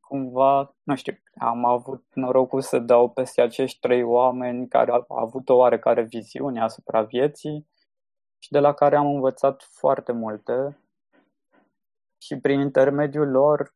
cumva, 0.00 0.74
nu 0.82 0.96
știu, 0.96 1.14
am 1.38 1.64
avut 1.64 2.04
norocul 2.14 2.60
să 2.60 2.78
dau 2.78 3.10
peste 3.10 3.40
acești 3.40 3.80
trei 3.80 4.02
oameni 4.02 4.68
care 4.68 4.90
au 4.90 5.04
avut 5.08 5.48
o 5.48 5.54
oarecare 5.54 6.02
viziune 6.02 6.62
asupra 6.62 7.02
vieții 7.02 7.66
și 8.38 8.50
de 8.50 8.58
la 8.58 8.72
care 8.72 8.96
am 8.96 9.06
învățat 9.06 9.62
foarte 9.62 10.12
multe. 10.12 10.78
Și 12.18 12.40
prin 12.40 12.60
intermediul 12.60 13.30
lor 13.30 13.75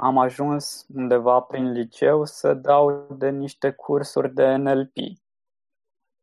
am 0.00 0.18
ajuns 0.18 0.86
undeva 0.94 1.40
prin 1.40 1.72
liceu 1.72 2.24
să 2.24 2.54
dau 2.54 3.06
de 3.18 3.30
niște 3.30 3.70
cursuri 3.70 4.34
de 4.34 4.56
NLP, 4.56 4.96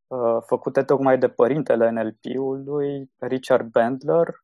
uh, 0.07 0.38
făcute 0.45 0.84
tocmai 0.84 1.17
de 1.17 1.30
părintele 1.30 1.89
NLP-ului, 1.89 3.11
Richard 3.17 3.67
Bandler. 3.71 4.43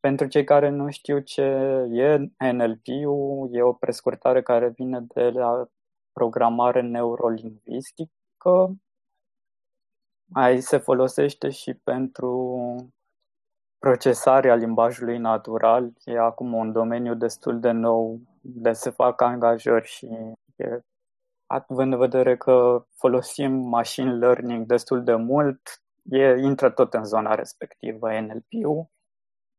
Pentru 0.00 0.26
cei 0.26 0.44
care 0.44 0.68
nu 0.68 0.90
știu 0.90 1.18
ce 1.18 1.42
e 1.90 2.16
NLP-ul, 2.52 3.48
e 3.52 3.62
o 3.62 3.72
prescurtare 3.72 4.42
care 4.42 4.68
vine 4.68 5.00
de 5.00 5.30
la 5.30 5.66
programare 6.12 6.80
neurolingvistică. 6.80 8.74
Mai 10.24 10.60
se 10.60 10.76
folosește 10.76 11.50
și 11.50 11.74
pentru 11.74 12.92
procesarea 13.86 14.54
limbajului 14.54 15.18
natural. 15.18 15.92
E 16.04 16.18
acum 16.18 16.52
un 16.52 16.72
domeniu 16.72 17.14
destul 17.14 17.60
de 17.60 17.70
nou 17.70 18.20
de 18.40 18.72
se 18.72 18.90
fac 18.90 19.20
angajări 19.20 19.86
și 19.86 20.06
e, 20.56 20.80
având 21.46 21.92
în 21.92 21.98
vedere 21.98 22.36
că 22.36 22.84
folosim 22.96 23.52
machine 23.52 24.12
learning 24.12 24.66
destul 24.66 25.04
de 25.04 25.14
mult, 25.14 25.60
e, 26.02 26.36
intră 26.40 26.70
tot 26.70 26.94
în 26.94 27.04
zona 27.04 27.34
respectivă, 27.34 28.20
NLP-ul, 28.20 28.86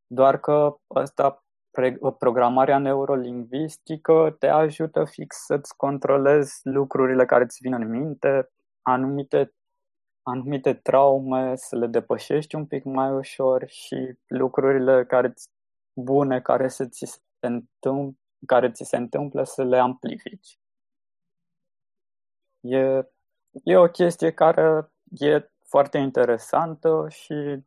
doar 0.08 0.40
că 0.40 0.76
asta, 0.88 1.44
programarea 2.18 2.78
neurolingvistică 2.78 4.36
te 4.40 4.48
ajută 4.48 5.04
fix 5.06 5.46
să-ți 5.46 5.76
controlezi 5.76 6.60
lucrurile 6.64 7.26
care 7.26 7.44
îți 7.44 7.58
vin 7.62 7.74
în 7.74 7.90
minte, 7.90 8.50
anumite, 8.82 9.54
anumite 10.24 10.74
traume, 10.74 11.56
să 11.56 11.76
le 11.78 11.88
depășești 11.88 12.56
un 12.56 12.66
pic 12.66 12.84
mai 12.84 13.12
ușor 13.12 13.68
și 13.68 14.18
lucrurile 14.28 15.06
care 15.06 15.34
bune 15.94 16.42
care 16.42 16.68
să 16.68 16.86
ți 16.86 17.06
se 17.40 17.48
întâmplă 17.48 18.18
care 18.46 18.72
ți 18.72 18.84
se 18.84 18.98
întâmplă 18.98 19.44
să 19.44 19.64
le 19.64 19.78
amplifici. 19.78 20.60
E, 22.60 23.08
e 23.64 23.78
o 23.78 23.88
chestie 23.88 24.32
care 24.32 24.92
e 25.04 25.52
foarte 25.64 25.98
interesantă 25.98 27.08
și 27.10 27.60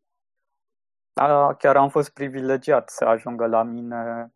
a, 1.12 1.54
chiar 1.54 1.76
am 1.76 1.88
fost 1.88 2.10
privilegiat 2.10 2.88
să 2.88 3.04
ajungă 3.04 3.46
la 3.46 3.62
mine 3.62 4.32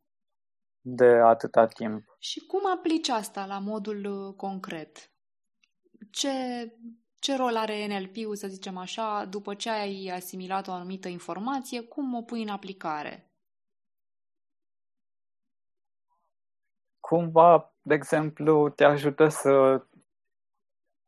de 0.81 1.07
atâta 1.07 1.67
timp. 1.67 2.17
Și 2.19 2.47
cum 2.47 2.61
aplici 2.77 3.09
asta 3.09 3.47
la 3.47 3.59
modul 3.59 4.05
uh, 4.05 4.35
concret? 4.35 5.11
Ce, 6.11 6.29
ce 7.21 7.37
rol 7.37 7.57
are 7.57 7.87
NLP-ul, 7.87 8.37
să 8.37 8.49
zicem 8.49 8.77
așa, 8.77 9.25
după 9.25 9.55
ce 9.55 9.71
ai 9.71 10.11
asimilat 10.15 10.69
o 10.69 10.73
anumită 10.73 11.09
informație, 11.09 11.83
cum 11.83 12.15
o 12.15 12.23
pui 12.23 12.43
în 12.43 12.49
aplicare? 12.49 13.31
Cumva, 17.01 17.75
de 17.83 17.95
exemplu, 17.95 18.69
te 18.69 18.85
ajută 18.85 19.29
să 19.29 19.85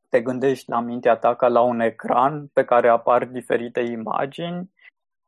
te 0.09 0.23
gândești 0.23 0.71
la 0.71 0.81
mintea 0.81 1.17
ta 1.17 1.37
ca 1.37 1.49
la 1.49 1.61
un 1.61 1.81
ecran 1.81 2.47
pe 2.47 2.65
care 2.65 2.89
apar 2.89 3.25
diferite 3.25 3.81
imagini 3.81 4.71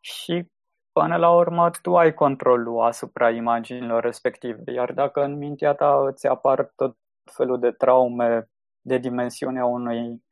și 0.01 0.49
până 0.93 1.17
la 1.17 1.35
urmă 1.35 1.71
tu 1.83 1.97
ai 1.97 2.15
controlul 2.15 2.81
asupra 2.81 3.31
imaginilor 3.31 4.03
respective. 4.03 4.73
Iar 4.73 4.93
dacă 4.93 5.23
în 5.23 5.37
mintea 5.37 5.75
ta 5.75 6.07
îți 6.07 6.27
apar 6.27 6.73
tot 6.77 6.97
felul 7.33 7.59
de 7.59 7.71
traume 7.71 8.49
de 8.81 8.99
dimensiunea 8.99 9.65
unui 9.65 10.24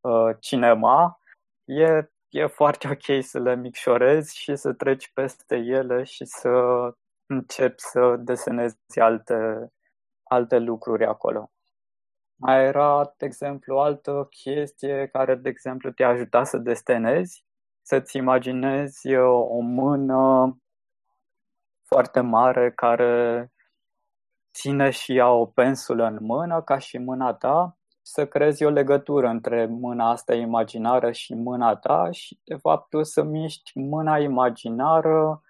uh, 0.00 0.36
cinema, 0.40 1.20
e, 1.64 2.10
e 2.28 2.46
foarte 2.46 2.88
ok 2.88 3.24
să 3.24 3.38
le 3.38 3.56
micșorezi 3.56 4.36
și 4.36 4.56
să 4.56 4.72
treci 4.72 5.12
peste 5.12 5.56
ele 5.56 6.02
și 6.04 6.24
să 6.24 6.50
începi 7.26 7.80
să 7.80 8.16
desenezi 8.18 9.00
alte, 9.00 9.68
alte 10.22 10.58
lucruri 10.58 11.04
acolo. 11.04 11.50
Mai 12.40 12.64
era, 12.64 13.14
de 13.16 13.26
exemplu, 13.26 13.76
o 13.76 13.80
altă 13.80 14.26
chestie 14.30 15.08
care, 15.12 15.34
de 15.34 15.48
exemplu, 15.48 15.90
te 15.90 16.04
ajuta 16.04 16.44
să 16.44 16.58
desenezi, 16.58 17.44
să-ți 17.82 18.16
imaginezi 18.16 19.14
o 19.16 19.60
mână 19.60 20.56
foarte 21.86 22.20
mare 22.20 22.72
care 22.72 23.52
ține 24.52 24.90
și 24.90 25.16
ea 25.16 25.30
o 25.30 25.46
pensulă 25.46 26.04
în 26.04 26.18
mână, 26.20 26.62
ca 26.62 26.78
și 26.78 26.98
mâna 26.98 27.34
ta, 27.34 27.77
să 28.10 28.26
crezi 28.26 28.64
o 28.64 28.68
legătură 28.68 29.28
între 29.28 29.66
mâna 29.66 30.10
asta 30.10 30.34
imaginară 30.34 31.12
și 31.12 31.34
mâna 31.34 31.76
ta 31.76 32.10
și, 32.10 32.40
de 32.44 32.54
fapt, 32.54 32.88
tu 32.88 33.02
să 33.02 33.22
miști 33.22 33.78
mâna 33.78 34.18
imaginară 34.18 35.42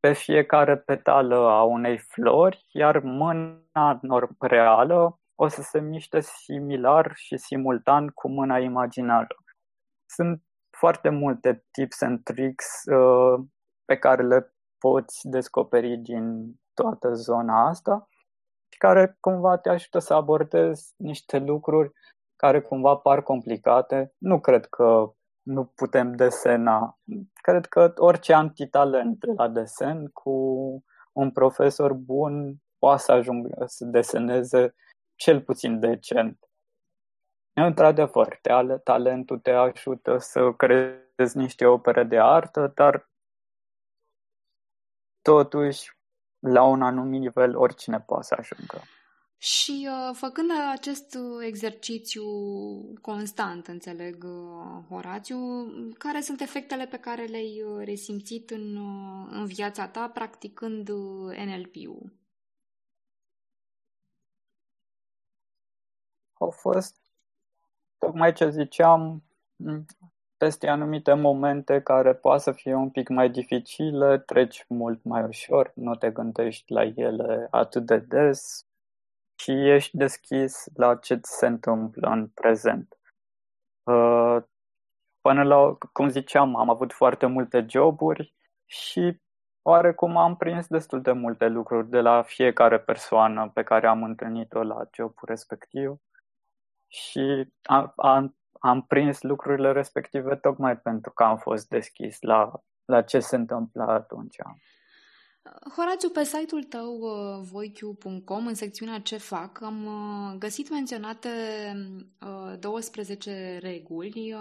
pe 0.00 0.12
fiecare 0.12 0.76
petală 0.76 1.36
a 1.36 1.62
unei 1.62 1.98
flori, 1.98 2.66
iar 2.72 2.98
mâna 2.98 4.00
reală 4.40 5.20
o 5.34 5.48
să 5.48 5.62
se 5.62 5.80
miște 5.80 6.20
similar 6.20 7.12
și 7.14 7.36
simultan 7.36 8.08
cu 8.08 8.28
mâna 8.28 8.58
imaginară. 8.58 9.36
Sunt 10.06 10.42
foarte 10.78 11.08
multe 11.08 11.64
tips 11.70 12.02
and 12.02 12.22
tricks 12.22 12.66
uh, 12.84 13.44
pe 13.84 13.96
care 13.96 14.22
le 14.22 14.54
poți 14.78 15.28
descoperi 15.28 15.96
din 15.96 16.54
toată 16.74 17.12
zona 17.12 17.68
asta 17.68 18.08
și 18.76 18.82
care 18.82 19.16
cumva 19.20 19.56
te 19.56 19.68
ajută 19.68 19.98
să 19.98 20.14
abordezi 20.14 20.94
niște 20.96 21.38
lucruri 21.38 21.92
care 22.36 22.60
cumva 22.60 22.96
par 22.96 23.22
complicate. 23.22 24.12
Nu 24.18 24.40
cred 24.40 24.66
că 24.66 25.12
nu 25.42 25.64
putem 25.64 26.14
desena. 26.14 26.98
Cred 27.42 27.66
că 27.66 27.92
orice 27.96 28.32
antitalent 28.32 29.24
la 29.36 29.48
desen 29.48 30.06
cu 30.06 30.32
un 31.12 31.30
profesor 31.30 31.92
bun 31.92 32.56
poate 32.78 33.02
să 33.02 33.12
ajungă 33.12 33.64
să 33.66 33.84
deseneze 33.84 34.74
cel 35.14 35.42
puțin 35.42 35.80
decent. 35.80 36.38
Într-adevăr, 37.52 38.38
talentul 38.84 39.38
te 39.38 39.50
ajută 39.50 40.18
să 40.18 40.52
creezi 40.52 41.36
niște 41.36 41.66
opere 41.66 42.04
de 42.04 42.18
artă, 42.18 42.72
dar 42.74 43.10
totuși, 45.22 45.95
la 46.38 46.62
un 46.62 46.82
anumit 46.82 47.20
nivel, 47.20 47.56
oricine 47.56 48.00
poate 48.00 48.26
să 48.26 48.36
ajungă. 48.38 48.82
Și 49.38 49.88
uh, 49.90 50.14
făcând 50.14 50.50
acest 50.72 51.18
exercițiu 51.40 52.24
constant, 53.00 53.66
înțeleg, 53.66 54.24
uh, 54.24 54.84
Horațiu, 54.88 55.38
care 55.98 56.20
sunt 56.20 56.40
efectele 56.40 56.86
pe 56.86 56.98
care 56.98 57.24
le-ai 57.24 57.62
uh, 57.62 57.84
resimțit 57.84 58.50
în, 58.50 58.76
în 59.30 59.46
viața 59.46 59.88
ta 59.88 60.08
practicând 60.08 60.88
NLP-ul? 61.46 62.12
Au 66.32 66.50
fost, 66.50 66.96
tocmai 67.98 68.32
ce 68.32 68.50
ziceam, 68.50 69.22
peste 70.36 70.68
anumite 70.68 71.14
momente 71.14 71.82
care 71.82 72.14
poate 72.14 72.42
să 72.42 72.52
fie 72.52 72.74
un 72.74 72.90
pic 72.90 73.08
mai 73.08 73.30
dificile, 73.30 74.18
treci 74.18 74.64
mult 74.68 75.04
mai 75.04 75.22
ușor, 75.22 75.72
nu 75.74 75.94
te 75.94 76.10
gândești 76.10 76.72
la 76.72 76.82
ele 76.82 77.48
atât 77.50 77.86
de 77.86 77.98
des, 77.98 78.66
și 79.38 79.50
ești 79.50 79.96
deschis 79.96 80.64
la 80.74 80.96
ce 80.96 81.18
se 81.22 81.46
întâmplă 81.46 82.08
în 82.08 82.28
prezent. 82.28 82.98
Uh, 83.82 84.42
până 85.20 85.42
la, 85.42 85.76
cum 85.92 86.08
ziceam, 86.08 86.56
am 86.56 86.70
avut 86.70 86.92
foarte 86.92 87.26
multe 87.26 87.66
joburi 87.68 88.34
și 88.64 89.20
oarecum 89.62 90.16
am 90.16 90.36
prins 90.36 90.66
destul 90.66 91.02
de 91.02 91.12
multe 91.12 91.46
lucruri 91.46 91.88
de 91.88 92.00
la 92.00 92.22
fiecare 92.22 92.80
persoană 92.80 93.50
pe 93.54 93.62
care 93.62 93.86
am 93.86 94.02
întâlnit-o 94.02 94.62
la 94.62 94.88
jobul 94.94 95.24
respectiv 95.26 95.96
și 96.88 97.52
am, 97.62 97.92
am, 97.96 98.36
am 98.60 98.82
prins 98.82 99.22
lucrurile 99.22 99.72
respective 99.72 100.34
tocmai 100.34 100.76
pentru 100.76 101.12
că 101.12 101.22
am 101.22 101.36
fost 101.36 101.68
deschis 101.68 102.16
la, 102.20 102.52
la 102.84 103.02
ce 103.02 103.18
se 103.18 103.36
întâmplă 103.36 103.82
atunci. 103.82 104.36
Horațiu, 105.76 106.08
pe 106.08 106.24
site-ul 106.24 106.62
tău 106.62 106.98
uh, 106.98 107.48
voiq.com, 107.50 108.46
în 108.46 108.54
secțiunea 108.54 109.00
Ce 109.00 109.16
fac, 109.16 109.62
am 109.62 109.84
uh, 109.84 110.38
găsit 110.38 110.70
menționate 110.70 111.28
12 112.58 113.30
uh, 113.30 113.62
reguli 113.62 114.36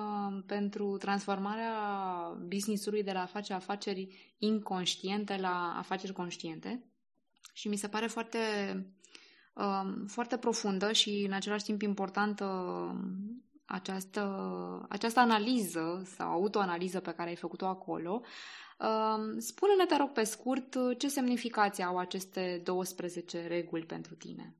pentru 0.46 0.98
transformarea 0.98 1.74
business-ului 2.48 3.04
de 3.04 3.12
la 3.12 3.22
a 3.22 3.26
face 3.26 3.54
afaceri 3.54 4.36
inconștiente 4.38 5.38
la 5.38 5.76
afaceri 5.78 6.14
conștiente 6.14 6.84
și 7.54 7.68
mi 7.68 7.76
se 7.76 7.88
pare 7.88 8.08
foarte, 8.08 8.38
um, 9.54 10.06
foarte 10.08 10.38
profundă 10.38 10.92
și 10.92 11.24
în 11.28 11.34
același 11.34 11.64
timp 11.64 11.82
importantă 11.82 12.46
această, 13.66 14.86
această 14.90 15.20
analiză 15.20 16.02
sau 16.06 16.32
autoanaliză 16.32 17.00
pe 17.00 17.14
care 17.14 17.30
ai 17.30 17.36
făcut-o 17.36 17.66
acolo, 17.66 18.22
Spune-ne, 19.38 19.86
te 19.86 19.96
rog, 19.96 20.12
pe 20.12 20.24
scurt, 20.24 20.98
ce 20.98 21.08
semnificație 21.08 21.84
au 21.84 21.98
aceste 21.98 22.62
12 22.64 23.48
reguli 23.48 23.86
pentru 23.86 24.16
tine? 24.16 24.56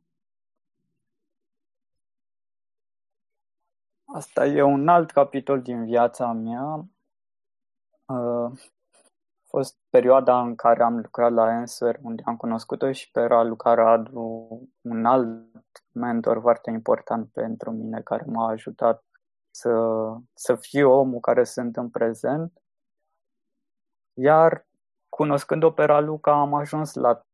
Asta 4.06 4.46
e 4.46 4.62
un 4.62 4.88
alt 4.88 5.12
capitol 5.12 5.62
din 5.62 5.86
viața 5.86 6.32
mea. 6.32 6.86
A 9.56 9.58
fost 9.58 9.78
perioada 9.90 10.42
în 10.42 10.56
care 10.56 10.84
am 10.84 10.96
lucrat 10.96 11.32
la 11.32 11.44
Answer, 11.44 12.00
unde 12.02 12.22
am 12.26 12.38
cunoscut-o 12.38 12.92
și 12.92 13.12
pe 13.12 13.22
Ralu 13.22 13.56
Radu, 13.64 14.48
un 14.82 15.06
alt 15.06 15.62
mentor 15.92 16.40
foarte 16.42 16.72
important 16.72 17.32
pentru 17.32 17.72
mine, 17.72 18.02
care 18.02 18.24
m-a 18.28 18.50
ajutat 18.50 19.04
să, 19.52 19.72
să 20.34 20.56
fiu 20.56 20.92
omul 20.92 21.20
care 21.20 21.44
sunt 21.44 21.76
în 21.76 21.90
prezent. 21.90 22.62
Iar 24.14 24.68
cunoscând 25.10 25.64
opera 25.64 26.00
Luca 26.00 26.32
am 26.32 26.54
ajuns 26.54 26.94
la 26.94 27.26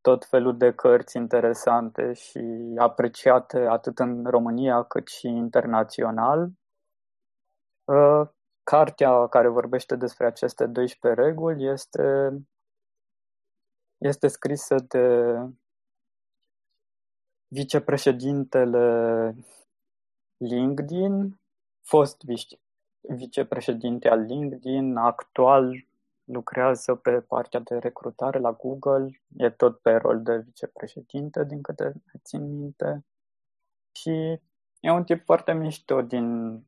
tot 0.00 0.24
felul 0.24 0.56
de 0.56 0.74
cărți 0.74 1.16
interesante 1.16 2.12
și 2.12 2.74
apreciate 2.78 3.58
atât 3.58 3.98
în 3.98 4.24
România 4.24 4.82
cât 4.82 5.08
și 5.08 5.26
internațional. 5.26 6.50
Uh, 8.60 8.70
cartea 8.70 9.26
care 9.26 9.48
vorbește 9.48 9.96
despre 9.96 10.26
aceste 10.26 10.66
12 10.66 11.22
reguli 11.22 11.66
este, 11.66 12.30
este 13.98 14.28
scrisă 14.28 14.74
de 14.88 15.36
vicepreședintele 17.48 19.34
LinkedIn, 20.36 21.40
fost 21.82 22.22
vicepreședinte 23.00 24.08
al 24.08 24.20
LinkedIn, 24.20 24.96
actual 24.96 25.86
lucrează 26.24 26.94
pe 26.94 27.20
partea 27.20 27.60
de 27.60 27.78
recrutare 27.78 28.38
la 28.38 28.52
Google, 28.52 29.22
e 29.36 29.50
tot 29.50 29.80
pe 29.80 29.90
rol 29.90 30.22
de 30.22 30.36
vicepreședinte, 30.36 31.44
din 31.44 31.62
câte 31.62 31.92
țin 32.22 32.56
minte. 32.56 33.04
Și 33.92 34.40
e 34.80 34.90
un 34.90 35.04
tip 35.04 35.24
foarte 35.24 35.52
mișto 35.52 36.02
din 36.02 36.58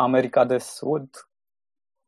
America 0.00 0.44
de 0.44 0.58
Sud, 0.58 1.28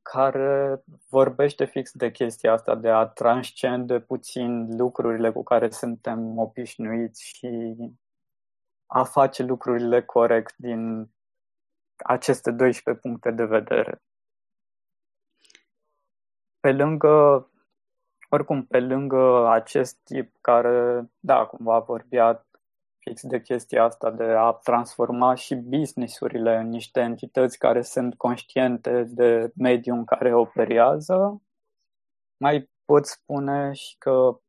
care 0.02 0.82
vorbește 1.08 1.64
fix 1.64 1.92
de 1.92 2.10
chestia 2.10 2.52
asta, 2.52 2.74
de 2.74 2.88
a 2.88 3.06
transcende 3.06 4.00
puțin 4.00 4.76
lucrurile 4.76 5.32
cu 5.32 5.42
care 5.42 5.70
suntem 5.70 6.38
obișnuiți 6.38 7.24
și 7.24 7.76
a 8.86 9.04
face 9.04 9.42
lucrurile 9.42 10.02
corect 10.02 10.54
din 10.56 11.10
aceste 11.96 12.50
12 12.50 13.02
puncte 13.02 13.30
de 13.30 13.44
vedere. 13.44 14.02
Pe 16.60 16.72
lângă, 16.72 17.48
oricum, 18.28 18.66
pe 18.66 18.80
lângă 18.80 19.48
acest 19.48 19.98
tip 20.04 20.36
care, 20.40 21.08
da, 21.20 21.46
cumva 21.46 21.78
vorbea 21.78 22.46
fix 23.04 23.22
de 23.26 23.40
chestia 23.40 23.84
asta 23.84 24.10
de 24.10 24.24
a 24.24 24.52
transforma 24.52 25.34
și 25.34 25.54
businessurile 25.54 26.56
în 26.56 26.68
niște 26.68 27.00
entități 27.00 27.58
care 27.58 27.82
sunt 27.82 28.14
conștiente 28.14 29.02
de 29.02 29.52
mediul 29.56 29.96
în 29.96 30.04
care 30.04 30.34
operează, 30.34 31.42
mai 32.36 32.70
pot 32.84 33.06
spune 33.06 33.72
și 33.72 33.96
că 33.98 34.40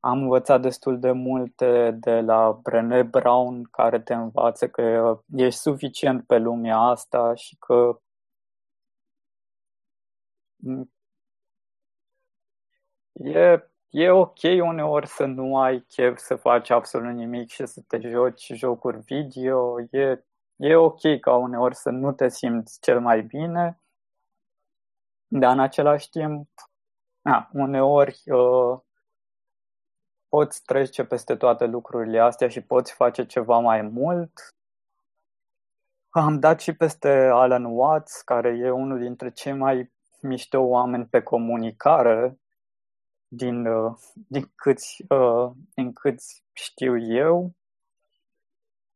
am 0.00 0.22
învățat 0.22 0.60
destul 0.60 0.98
de 0.98 1.10
multe 1.10 1.90
de 1.90 2.20
la 2.20 2.60
Brené 2.62 3.02
Brown, 3.02 3.62
care 3.62 4.00
te 4.00 4.14
învață 4.14 4.68
că 4.68 5.20
ești 5.36 5.60
suficient 5.60 6.26
pe 6.26 6.38
lumea 6.38 6.76
asta 6.76 7.34
și 7.34 7.56
că 7.56 8.00
e, 13.12 13.71
e 13.92 14.10
ok 14.10 14.38
uneori 14.42 15.06
să 15.06 15.24
nu 15.24 15.58
ai 15.58 15.80
chef 15.88 16.18
să 16.18 16.36
faci 16.36 16.70
absolut 16.70 17.12
nimic 17.14 17.50
și 17.50 17.66
să 17.66 17.80
te 17.86 17.98
joci 18.00 18.52
jocuri 18.54 18.98
video. 18.98 19.80
E, 19.80 20.24
e 20.56 20.74
ok 20.74 21.20
ca 21.20 21.36
uneori 21.36 21.74
să 21.74 21.90
nu 21.90 22.12
te 22.12 22.28
simți 22.28 22.80
cel 22.80 23.00
mai 23.00 23.22
bine, 23.22 23.80
dar 25.26 25.52
în 25.52 25.60
același 25.60 26.10
timp, 26.10 26.48
a, 27.22 27.48
uneori 27.52 28.22
uh, 28.24 28.80
poți 30.28 30.64
trece 30.64 31.04
peste 31.04 31.36
toate 31.36 31.64
lucrurile 31.64 32.20
astea 32.20 32.48
și 32.48 32.60
poți 32.60 32.92
face 32.92 33.26
ceva 33.26 33.58
mai 33.58 33.82
mult. 33.82 34.32
Am 36.10 36.38
dat 36.38 36.60
și 36.60 36.72
peste 36.72 37.08
Alan 37.32 37.64
Watts, 37.64 38.22
care 38.22 38.48
e 38.48 38.70
unul 38.70 38.98
dintre 38.98 39.30
cei 39.30 39.52
mai 39.52 39.92
mișto 40.20 40.60
oameni 40.60 41.06
pe 41.06 41.22
comunicare 41.22 42.41
din, 43.34 43.66
uh, 43.66 43.92
din, 44.28 44.50
câți, 44.54 45.04
uh, 45.08 45.50
din 45.74 45.92
câți 45.92 46.44
știu 46.52 46.98
eu. 46.98 47.52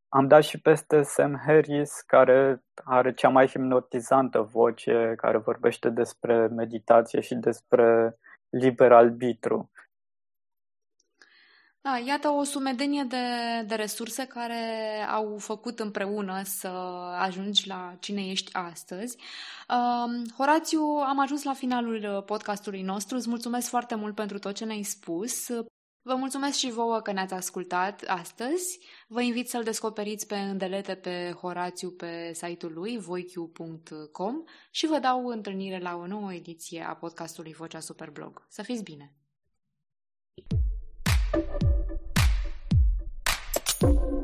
Am 0.09 0.27
dat 0.27 0.43
și 0.43 0.61
peste 0.61 1.03
Sam 1.03 1.43
Harris, 1.47 2.01
care 2.01 2.63
are 2.75 3.15
cea 3.15 3.29
mai 3.29 3.47
hipnotizantă 3.47 4.41
voce, 4.41 5.15
care 5.17 5.39
vorbește 5.39 5.91
despre 5.91 6.47
meditație 6.47 7.21
și 7.21 7.35
despre 7.35 8.19
liber 8.49 8.93
arbitru. 8.93 9.71
Da, 11.87 11.99
iată 11.99 12.29
o 12.29 12.43
sumedenie 12.43 13.03
de, 13.03 13.17
de 13.67 13.75
resurse 13.75 14.25
care 14.25 14.65
au 15.09 15.37
făcut 15.39 15.81
împreună 15.81 16.43
să 16.45 16.69
ajungi 17.19 17.69
la 17.69 17.97
cine 18.01 18.27
ești 18.27 18.55
astăzi. 18.55 19.17
Uh, 19.69 20.31
Horațiu, 20.37 20.81
am 20.83 21.21
ajuns 21.21 21.43
la 21.43 21.53
finalul 21.53 22.23
podcastului 22.27 22.83
nostru. 22.83 23.17
Îți 23.17 23.29
mulțumesc 23.29 23.69
foarte 23.69 23.95
mult 23.95 24.15
pentru 24.15 24.39
tot 24.39 24.55
ce 24.55 24.65
ne-ai 24.65 24.83
spus. 24.83 25.49
Vă 26.03 26.15
mulțumesc 26.15 26.59
și 26.59 26.71
vouă 26.71 27.01
că 27.01 27.13
ne-ați 27.13 27.35
ascultat 27.35 28.05
astăzi. 28.07 28.79
Vă 29.09 29.21
invit 29.21 29.49
să-l 29.49 29.63
descoperiți 29.63 30.27
pe 30.27 30.37
îndelete 30.37 30.95
pe 30.95 31.35
Horațiu 31.41 31.91
pe 31.91 32.33
site-ul 32.33 32.73
lui 32.73 32.99
voiq.com 32.99 34.35
și 34.71 34.87
vă 34.87 34.99
dau 34.99 35.27
întâlnire 35.27 35.79
la 35.79 35.97
o 35.97 36.07
nouă 36.07 36.33
ediție 36.33 36.87
a 36.89 36.95
podcastului 36.95 37.53
Vocea 37.53 37.81
Superblog. 37.81 38.47
Să 38.49 38.63
fiți 38.63 38.83
bine! 38.83 39.15
thank 41.37 41.63
you 41.63 41.66
thank 43.87 44.01
you 44.01 44.16